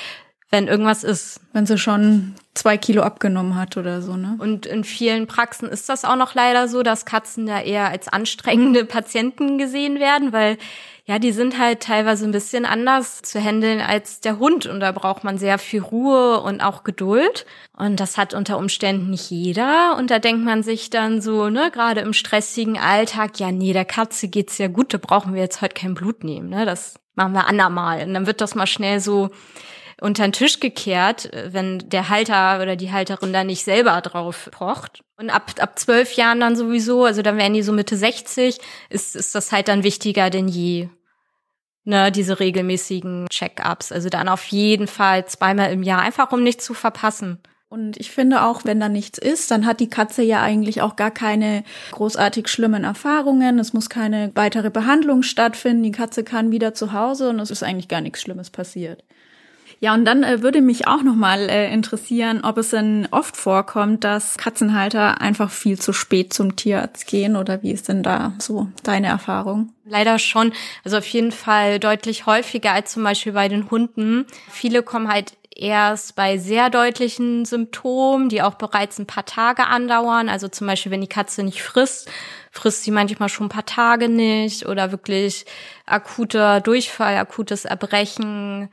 wenn 0.50 0.68
irgendwas 0.68 1.04
ist. 1.04 1.40
Wenn 1.52 1.66
sie 1.66 1.78
schon 1.78 2.34
zwei 2.54 2.76
Kilo 2.76 3.02
abgenommen 3.02 3.56
hat 3.56 3.76
oder 3.76 4.00
so, 4.00 4.16
ne? 4.16 4.36
Und 4.38 4.66
in 4.66 4.84
vielen 4.84 5.26
Praxen 5.26 5.68
ist 5.68 5.88
das 5.88 6.04
auch 6.04 6.16
noch 6.16 6.34
leider 6.34 6.68
so, 6.68 6.82
dass 6.82 7.04
Katzen 7.04 7.46
da 7.46 7.60
eher 7.60 7.88
als 7.88 8.08
anstrengende 8.08 8.84
Patienten 8.86 9.58
gesehen 9.58 9.98
werden, 9.98 10.32
weil 10.32 10.56
ja, 11.08 11.20
die 11.20 11.30
sind 11.30 11.56
halt 11.56 11.80
teilweise 11.80 12.24
ein 12.24 12.32
bisschen 12.32 12.64
anders 12.64 13.22
zu 13.22 13.40
handeln 13.40 13.80
als 13.80 14.18
der 14.20 14.40
Hund 14.40 14.66
und 14.66 14.80
da 14.80 14.90
braucht 14.90 15.22
man 15.22 15.38
sehr 15.38 15.56
viel 15.58 15.80
Ruhe 15.80 16.40
und 16.40 16.60
auch 16.60 16.82
Geduld 16.82 17.46
und 17.76 18.00
das 18.00 18.18
hat 18.18 18.34
unter 18.34 18.58
Umständen 18.58 19.10
nicht 19.10 19.30
jeder 19.30 19.96
und 19.96 20.10
da 20.10 20.18
denkt 20.18 20.44
man 20.44 20.64
sich 20.64 20.90
dann 20.90 21.20
so, 21.20 21.48
ne, 21.48 21.70
gerade 21.72 22.00
im 22.00 22.12
stressigen 22.12 22.76
Alltag, 22.76 23.38
ja, 23.38 23.52
nee, 23.52 23.72
der 23.72 23.84
Katze 23.84 24.26
geht's 24.26 24.58
ja 24.58 24.66
gut, 24.66 24.94
da 24.94 24.98
brauchen 24.98 25.34
wir 25.34 25.42
jetzt 25.42 25.62
heute 25.62 25.74
kein 25.74 25.94
Blut 25.94 26.24
nehmen, 26.24 26.48
ne? 26.48 26.66
Das 26.66 26.96
machen 27.14 27.34
wir 27.34 27.46
andermal 27.46 28.02
und 28.04 28.12
dann 28.12 28.26
wird 28.26 28.40
das 28.40 28.56
mal 28.56 28.66
schnell 28.66 28.98
so 28.98 29.30
unter 30.00 30.24
den 30.24 30.32
Tisch 30.32 30.60
gekehrt, 30.60 31.30
wenn 31.32 31.78
der 31.88 32.08
Halter 32.08 32.60
oder 32.62 32.76
die 32.76 32.92
Halterin 32.92 33.32
da 33.32 33.44
nicht 33.44 33.64
selber 33.64 34.00
drauf 34.02 34.48
pocht. 34.52 35.02
Und 35.16 35.30
ab, 35.30 35.52
ab 35.58 35.78
zwölf 35.78 36.12
Jahren 36.12 36.40
dann 36.40 36.56
sowieso, 36.56 37.04
also 37.04 37.22
dann 37.22 37.38
werden 37.38 37.54
die 37.54 37.62
so 37.62 37.72
Mitte 37.72 37.96
60, 37.96 38.58
ist, 38.90 39.16
ist 39.16 39.34
das 39.34 39.52
halt 39.52 39.68
dann 39.68 39.82
wichtiger 39.82 40.28
denn 40.28 40.48
je. 40.48 40.88
Ne, 41.84 42.10
diese 42.10 42.40
regelmäßigen 42.40 43.26
Check-ups. 43.30 43.92
Also 43.92 44.08
dann 44.08 44.28
auf 44.28 44.44
jeden 44.46 44.88
Fall 44.88 45.24
zweimal 45.26 45.72
im 45.72 45.84
Jahr, 45.84 46.02
einfach 46.02 46.32
um 46.32 46.42
nichts 46.42 46.64
zu 46.64 46.74
verpassen. 46.74 47.38
Und 47.68 47.96
ich 47.96 48.10
finde 48.10 48.42
auch, 48.42 48.64
wenn 48.64 48.80
da 48.80 48.88
nichts 48.88 49.18
ist, 49.18 49.50
dann 49.50 49.66
hat 49.66 49.80
die 49.80 49.88
Katze 49.88 50.22
ja 50.22 50.42
eigentlich 50.42 50.82
auch 50.82 50.96
gar 50.96 51.10
keine 51.10 51.64
großartig 51.92 52.48
schlimmen 52.48 52.84
Erfahrungen. 52.84 53.58
Es 53.58 53.72
muss 53.72 53.88
keine 53.88 54.30
weitere 54.34 54.70
Behandlung 54.70 55.22
stattfinden. 55.22 55.82
Die 55.82 55.92
Katze 55.92 56.24
kann 56.24 56.50
wieder 56.50 56.74
zu 56.74 56.92
Hause 56.92 57.28
und 57.28 57.38
es 57.40 57.50
ist 57.50 57.62
eigentlich 57.62 57.88
gar 57.88 58.00
nichts 58.00 58.20
Schlimmes 58.20 58.50
passiert. 58.50 59.04
Ja, 59.80 59.92
und 59.92 60.04
dann 60.06 60.22
äh, 60.22 60.42
würde 60.42 60.62
mich 60.62 60.86
auch 60.86 61.02
noch 61.02 61.14
mal 61.14 61.50
äh, 61.50 61.72
interessieren, 61.72 62.40
ob 62.42 62.56
es 62.58 62.70
denn 62.70 63.08
oft 63.10 63.36
vorkommt, 63.36 64.04
dass 64.04 64.38
Katzenhalter 64.38 65.20
einfach 65.20 65.50
viel 65.50 65.78
zu 65.78 65.92
spät 65.92 66.32
zum 66.32 66.56
Tierarzt 66.56 67.06
gehen 67.06 67.36
oder 67.36 67.62
wie 67.62 67.72
ist 67.72 67.88
denn 67.88 68.02
da 68.02 68.32
so 68.38 68.68
deine 68.82 69.08
Erfahrung? 69.08 69.72
Leider 69.84 70.18
schon. 70.18 70.52
Also 70.84 70.96
auf 70.96 71.06
jeden 71.06 71.32
Fall 71.32 71.78
deutlich 71.78 72.26
häufiger 72.26 72.72
als 72.72 72.92
zum 72.92 73.04
Beispiel 73.04 73.32
bei 73.32 73.48
den 73.48 73.70
Hunden. 73.70 74.24
Viele 74.48 74.82
kommen 74.82 75.08
halt 75.08 75.34
erst 75.54 76.16
bei 76.16 76.38
sehr 76.38 76.70
deutlichen 76.70 77.44
Symptomen, 77.44 78.28
die 78.28 78.42
auch 78.42 78.54
bereits 78.54 78.98
ein 78.98 79.06
paar 79.06 79.24
Tage 79.24 79.66
andauern. 79.66 80.28
Also 80.28 80.48
zum 80.48 80.66
Beispiel, 80.66 80.92
wenn 80.92 81.00
die 81.00 81.06
Katze 81.06 81.42
nicht 81.42 81.62
frisst, 81.62 82.10
frisst 82.50 82.84
sie 82.84 82.90
manchmal 82.90 83.28
schon 83.28 83.46
ein 83.46 83.50
paar 83.50 83.66
Tage 83.66 84.08
nicht 84.08 84.66
oder 84.66 84.90
wirklich 84.90 85.46
akuter 85.84 86.60
Durchfall, 86.60 87.16
akutes 87.16 87.64
Erbrechen 87.64 88.70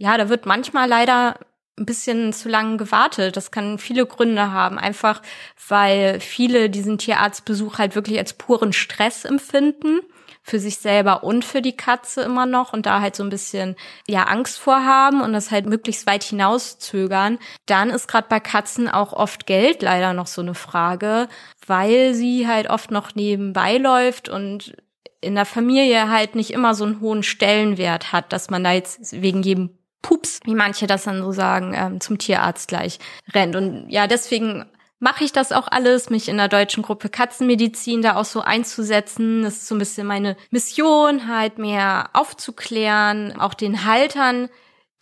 ja, 0.00 0.16
da 0.16 0.30
wird 0.30 0.46
manchmal 0.46 0.88
leider 0.88 1.36
ein 1.78 1.84
bisschen 1.84 2.32
zu 2.32 2.48
lange 2.48 2.78
gewartet. 2.78 3.36
Das 3.36 3.50
kann 3.50 3.78
viele 3.78 4.06
Gründe 4.06 4.50
haben. 4.50 4.78
Einfach, 4.78 5.20
weil 5.68 6.20
viele 6.20 6.70
diesen 6.70 6.96
Tierarztbesuch 6.96 7.76
halt 7.76 7.94
wirklich 7.94 8.16
als 8.18 8.32
puren 8.32 8.72
Stress 8.72 9.26
empfinden. 9.26 10.00
Für 10.42 10.58
sich 10.58 10.78
selber 10.78 11.22
und 11.22 11.44
für 11.44 11.60
die 11.60 11.76
Katze 11.76 12.22
immer 12.22 12.46
noch 12.46 12.72
und 12.72 12.86
da 12.86 13.02
halt 13.02 13.14
so 13.14 13.22
ein 13.22 13.28
bisschen, 13.28 13.76
ja, 14.08 14.22
Angst 14.22 14.58
vorhaben 14.58 15.20
und 15.20 15.34
das 15.34 15.50
halt 15.50 15.66
möglichst 15.66 16.06
weit 16.06 16.24
hinauszögern. 16.24 17.38
Dann 17.66 17.90
ist 17.90 18.08
gerade 18.08 18.26
bei 18.30 18.40
Katzen 18.40 18.88
auch 18.88 19.12
oft 19.12 19.46
Geld 19.46 19.82
leider 19.82 20.14
noch 20.14 20.26
so 20.26 20.40
eine 20.40 20.54
Frage, 20.54 21.28
weil 21.66 22.14
sie 22.14 22.48
halt 22.48 22.70
oft 22.70 22.90
noch 22.90 23.14
nebenbei 23.14 23.76
läuft 23.76 24.30
und 24.30 24.74
in 25.20 25.34
der 25.34 25.44
Familie 25.44 26.08
halt 26.08 26.34
nicht 26.34 26.52
immer 26.52 26.74
so 26.74 26.84
einen 26.84 27.02
hohen 27.02 27.22
Stellenwert 27.22 28.10
hat, 28.12 28.32
dass 28.32 28.48
man 28.48 28.64
da 28.64 28.72
jetzt 28.72 29.20
wegen 29.20 29.42
jedem 29.42 29.76
Pups, 30.02 30.40
wie 30.44 30.54
manche 30.54 30.86
das 30.86 31.04
dann 31.04 31.22
so 31.22 31.32
sagen, 31.32 31.74
ähm, 31.74 32.00
zum 32.00 32.18
Tierarzt 32.18 32.68
gleich 32.68 32.98
rennt. 33.32 33.56
Und 33.56 33.88
ja, 33.88 34.06
deswegen 34.06 34.66
mache 34.98 35.24
ich 35.24 35.32
das 35.32 35.52
auch 35.52 35.68
alles, 35.68 36.10
mich 36.10 36.28
in 36.28 36.36
der 36.36 36.48
deutschen 36.48 36.82
Gruppe 36.82 37.08
Katzenmedizin 37.08 38.02
da 38.02 38.16
auch 38.16 38.24
so 38.24 38.40
einzusetzen. 38.40 39.42
Das 39.42 39.54
ist 39.56 39.66
so 39.66 39.74
ein 39.74 39.78
bisschen 39.78 40.06
meine 40.06 40.36
Mission, 40.50 41.26
halt 41.26 41.58
mehr 41.58 42.10
aufzuklären, 42.12 43.38
auch 43.38 43.54
den 43.54 43.84
Haltern 43.84 44.48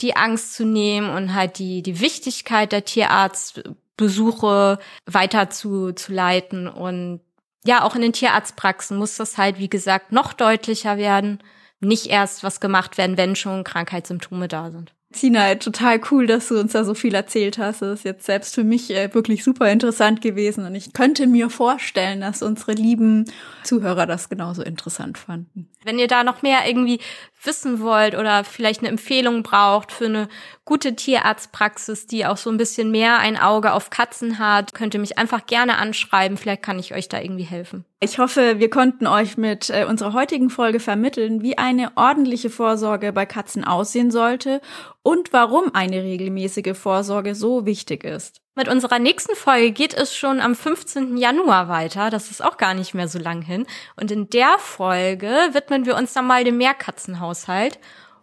die 0.00 0.16
Angst 0.16 0.54
zu 0.54 0.64
nehmen 0.64 1.11
und 1.11 1.34
halt 1.34 1.58
die, 1.58 1.82
die 1.82 2.00
Wichtigkeit 2.00 2.70
der 2.70 2.84
Tierarztbesuche 2.84 4.78
weiter 5.06 5.50
zu, 5.50 5.92
zu 5.92 6.12
leiten. 6.12 6.68
Und 6.68 7.20
ja, 7.64 7.82
auch 7.82 7.96
in 7.96 8.02
den 8.02 8.12
Tierarztpraxen 8.12 8.96
muss 8.96 9.16
das 9.16 9.38
halt, 9.38 9.58
wie 9.58 9.68
gesagt, 9.68 10.12
noch 10.12 10.32
deutlicher 10.32 10.96
werden 10.98 11.40
nicht 11.81 12.07
erst 12.07 12.43
was 12.43 12.61
gemacht 12.61 12.99
werden, 12.99 13.17
wenn 13.17 13.37
schon 13.37 13.64
Krankheitssymptome 13.64 14.49
da 14.49 14.71
sind. 14.71 14.95
Sina, 15.11 15.55
total 15.55 16.03
cool, 16.11 16.27
dass 16.27 16.49
du 16.49 16.61
uns 16.61 16.73
da 16.73 16.85
so 16.85 16.93
viel 16.93 17.14
erzählt 17.14 17.57
hast. 17.57 17.81
Das 17.81 18.01
ist 18.01 18.05
jetzt 18.05 18.27
selbst 18.27 18.55
für 18.55 18.64
mich 18.64 18.91
äh, 18.91 19.12
wirklich 19.14 19.43
super 19.43 19.71
interessant 19.73 20.21
gewesen. 20.21 20.67
Und 20.67 20.75
ich 20.75 20.93
könnte 20.93 21.27
mir 21.27 21.49
vorstellen, 21.49 22.21
dass 22.21 22.43
unsere 22.43 22.73
lieben 22.73 23.25
Zuhörer 23.64 24.05
das 24.05 24.29
genauso 24.29 24.62
interessant 24.62 25.17
fanden. 25.17 25.71
Wenn 25.83 25.99
ihr 25.99 26.09
da 26.09 26.25
noch 26.25 26.43
mehr 26.43 26.69
irgendwie 26.69 27.01
wissen 27.42 27.81
wollt 27.81 28.14
oder 28.16 28.44
vielleicht 28.44 28.81
eine 28.81 28.88
Empfehlung 28.88 29.42
braucht 29.42 29.92
für 29.92 30.07
eine 30.07 30.29
gute 30.64 30.94
Tierarztpraxis, 30.94 32.07
die 32.07 32.27
auch 32.27 32.37
so 32.37 32.51
ein 32.51 32.57
bisschen 32.57 32.90
mehr 32.90 33.18
ein 33.18 33.38
Auge 33.38 33.72
auf 33.72 33.90
Katzen 33.90 34.38
hat, 34.38 34.74
könnt 34.74 34.94
ihr 34.94 35.01
mich 35.01 35.18
einfach 35.18 35.46
gerne 35.46 35.79
anschreiben. 35.79 36.37
Vielleicht 36.37 36.62
kann 36.62 36.79
ich 36.79 36.94
euch 36.94 37.09
da 37.09 37.20
irgendwie 37.20 37.44
helfen. 37.44 37.85
Ich 38.01 38.18
hoffe, 38.18 38.59
wir 38.59 38.70
konnten 38.70 39.07
euch 39.07 39.37
mit 39.37 39.70
äh, 39.70 39.85
unserer 39.88 40.12
heutigen 40.12 40.51
Folge 40.51 40.81
vermitteln, 40.81 41.42
wie 41.42 41.59
eine 41.59 41.92
ordentliche 41.96 42.51
Vorsorge 42.51 43.12
bei 43.12 43.27
Katzen 43.27 43.64
aussehen 43.64 44.11
sollte 44.11 44.61
und 45.03 45.33
warum 45.33 45.74
eine 45.74 46.03
regelmäßige 46.03 46.77
Vorsorge 46.77 47.35
so 47.35 47.66
wichtig 47.66 48.05
ist. 48.05 48.40
Mit 48.59 48.66
unserer 48.66 48.99
nächsten 48.99 49.37
Folge 49.37 49.71
geht 49.71 49.94
es 49.94 50.16
schon 50.16 50.40
am 50.40 50.57
15. 50.57 51.16
Januar 51.16 51.68
weiter. 51.68 52.11
Das 52.11 52.33
ist 52.33 52.42
auch 52.42 52.57
gar 52.57 52.75
nicht 52.75 52.92
mehr 52.92 53.07
so 53.07 53.21
lang 53.21 53.40
hin. 53.40 53.66
Und 53.94 54.11
in 54.11 54.31
der 54.31 54.59
Folge 54.59 55.29
widmen 55.53 55.87
wir 55.87 55.94
uns 55.94 56.12
dann 56.12 56.27
mal 56.27 56.42
dem 56.42 56.57
Mehrkatzenhaushalt 56.57 57.79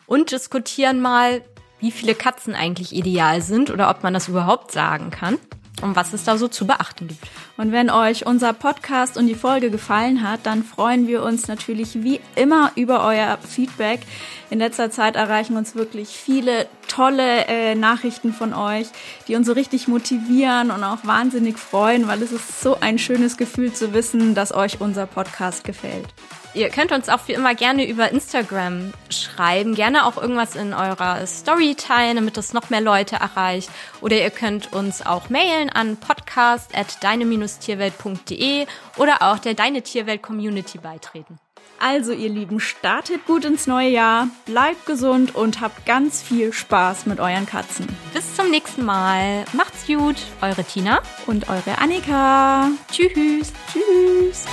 und 0.08 0.32
diskutieren 0.32 1.00
mal, 1.00 1.42
wie 1.80 1.90
viele 1.90 2.16
Katzen 2.16 2.54
eigentlich 2.54 2.94
ideal 2.94 3.42
sind 3.42 3.72
oder 3.72 3.90
ob 3.90 4.04
man 4.04 4.14
das 4.14 4.28
überhaupt 4.28 4.74
sagen 4.74 5.10
kann 5.10 5.38
und 5.82 5.96
was 5.96 6.14
es 6.14 6.24
da 6.24 6.38
so 6.38 6.48
zu 6.48 6.66
beachten 6.66 7.08
gibt. 7.08 7.24
Und 7.58 7.72
wenn 7.72 7.90
euch 7.90 8.26
unser 8.26 8.54
Podcast 8.54 9.18
und 9.18 9.28
die 9.28 9.36
Folge 9.36 9.70
gefallen 9.70 10.28
hat, 10.28 10.42
dann 10.44 10.64
freuen 10.64 11.08
wir 11.08 11.24
uns 11.24 11.48
natürlich 11.48 12.04
wie 12.04 12.20
immer 12.36 12.72
über 12.76 13.04
euer 13.06 13.38
Feedback. 13.38 14.02
In 14.50 14.60
letzter 14.60 14.92
Zeit 14.92 15.16
erreichen 15.16 15.58
uns 15.58 15.76
wirklich 15.76 16.10
viele 16.10 16.68
tolle 16.88 17.46
äh, 17.48 17.76
Nachrichten 17.76 18.34
von 18.34 18.54
euch, 18.54 18.88
die 19.28 19.36
uns 19.36 19.48
so 19.48 19.54
richtig 19.54 19.88
motivieren 19.88 20.72
und 20.72 20.84
auch 20.84 21.00
wahnsinnig 21.04 21.58
freuen, 21.58 22.08
weil 22.08 22.22
es 22.22 22.32
ist 22.32 22.62
so 22.62 22.78
ein 22.80 22.98
schönes 23.00 23.38
Gefühl 23.38 23.74
zu 23.74 23.94
wissen, 23.94 24.36
dass 24.36 24.54
euch 24.54 24.80
unser 24.80 25.06
Podcast 25.06 25.64
gefällt. 25.64 26.08
Ihr 26.56 26.70
könnt 26.70 26.94
uns 26.94 27.10
auch 27.10 27.28
wie 27.28 27.34
immer 27.34 27.54
gerne 27.54 27.86
über 27.86 28.10
Instagram 28.10 28.94
schreiben, 29.10 29.76
gerne 29.76 30.06
auch 30.06 30.16
irgendwas 30.16 30.56
in 30.56 30.74
eurer 30.74 31.28
Story 31.28 31.76
teilen, 31.76 32.16
damit 32.16 32.38
das 32.38 32.54
noch 32.54 32.70
mehr 32.70 32.80
Leute 32.80 33.18
erreicht. 33.18 33.70
Oder 34.00 34.22
ihr 34.22 34.30
könnt 34.30 34.72
uns 34.72 35.06
auch 35.06 35.30
mailen 35.30 35.70
an 35.70 35.98
podcast 35.98 36.74
at 36.74 37.04
deine-tierwelt.de 37.04 38.68
oder 38.96 39.22
auch 39.22 39.40
der 39.40 39.54
Deine 39.54 39.82
Tierwelt 39.82 40.22
Community 40.22 40.78
beitreten. 40.78 41.40
Also 41.78 42.14
ihr 42.14 42.30
Lieben, 42.30 42.62
startet 42.62 43.26
gut 43.26 43.44
ins 43.44 43.68
neue 43.68 43.90
Jahr, 43.90 44.30
bleibt 44.46 44.86
gesund 44.86 45.36
und 45.36 45.60
habt 45.60 45.86
ganz 45.86 46.24
viel 46.24 46.54
Spaß 46.54 47.06
mit 47.06 47.20
euren 47.20 47.46
Katzen. 47.46 47.86
Bis 48.14 48.34
zum 48.34 48.50
nächsten 48.50 48.86
Mal. 48.86 49.44
Macht's 49.52 49.86
gut, 49.86 50.16
eure 50.42 50.64
Tina 50.64 51.02
und 51.28 51.50
eure 51.50 51.78
Annika. 51.80 52.70
Tschüss. 52.92 53.52
Tschüss. 53.74 54.46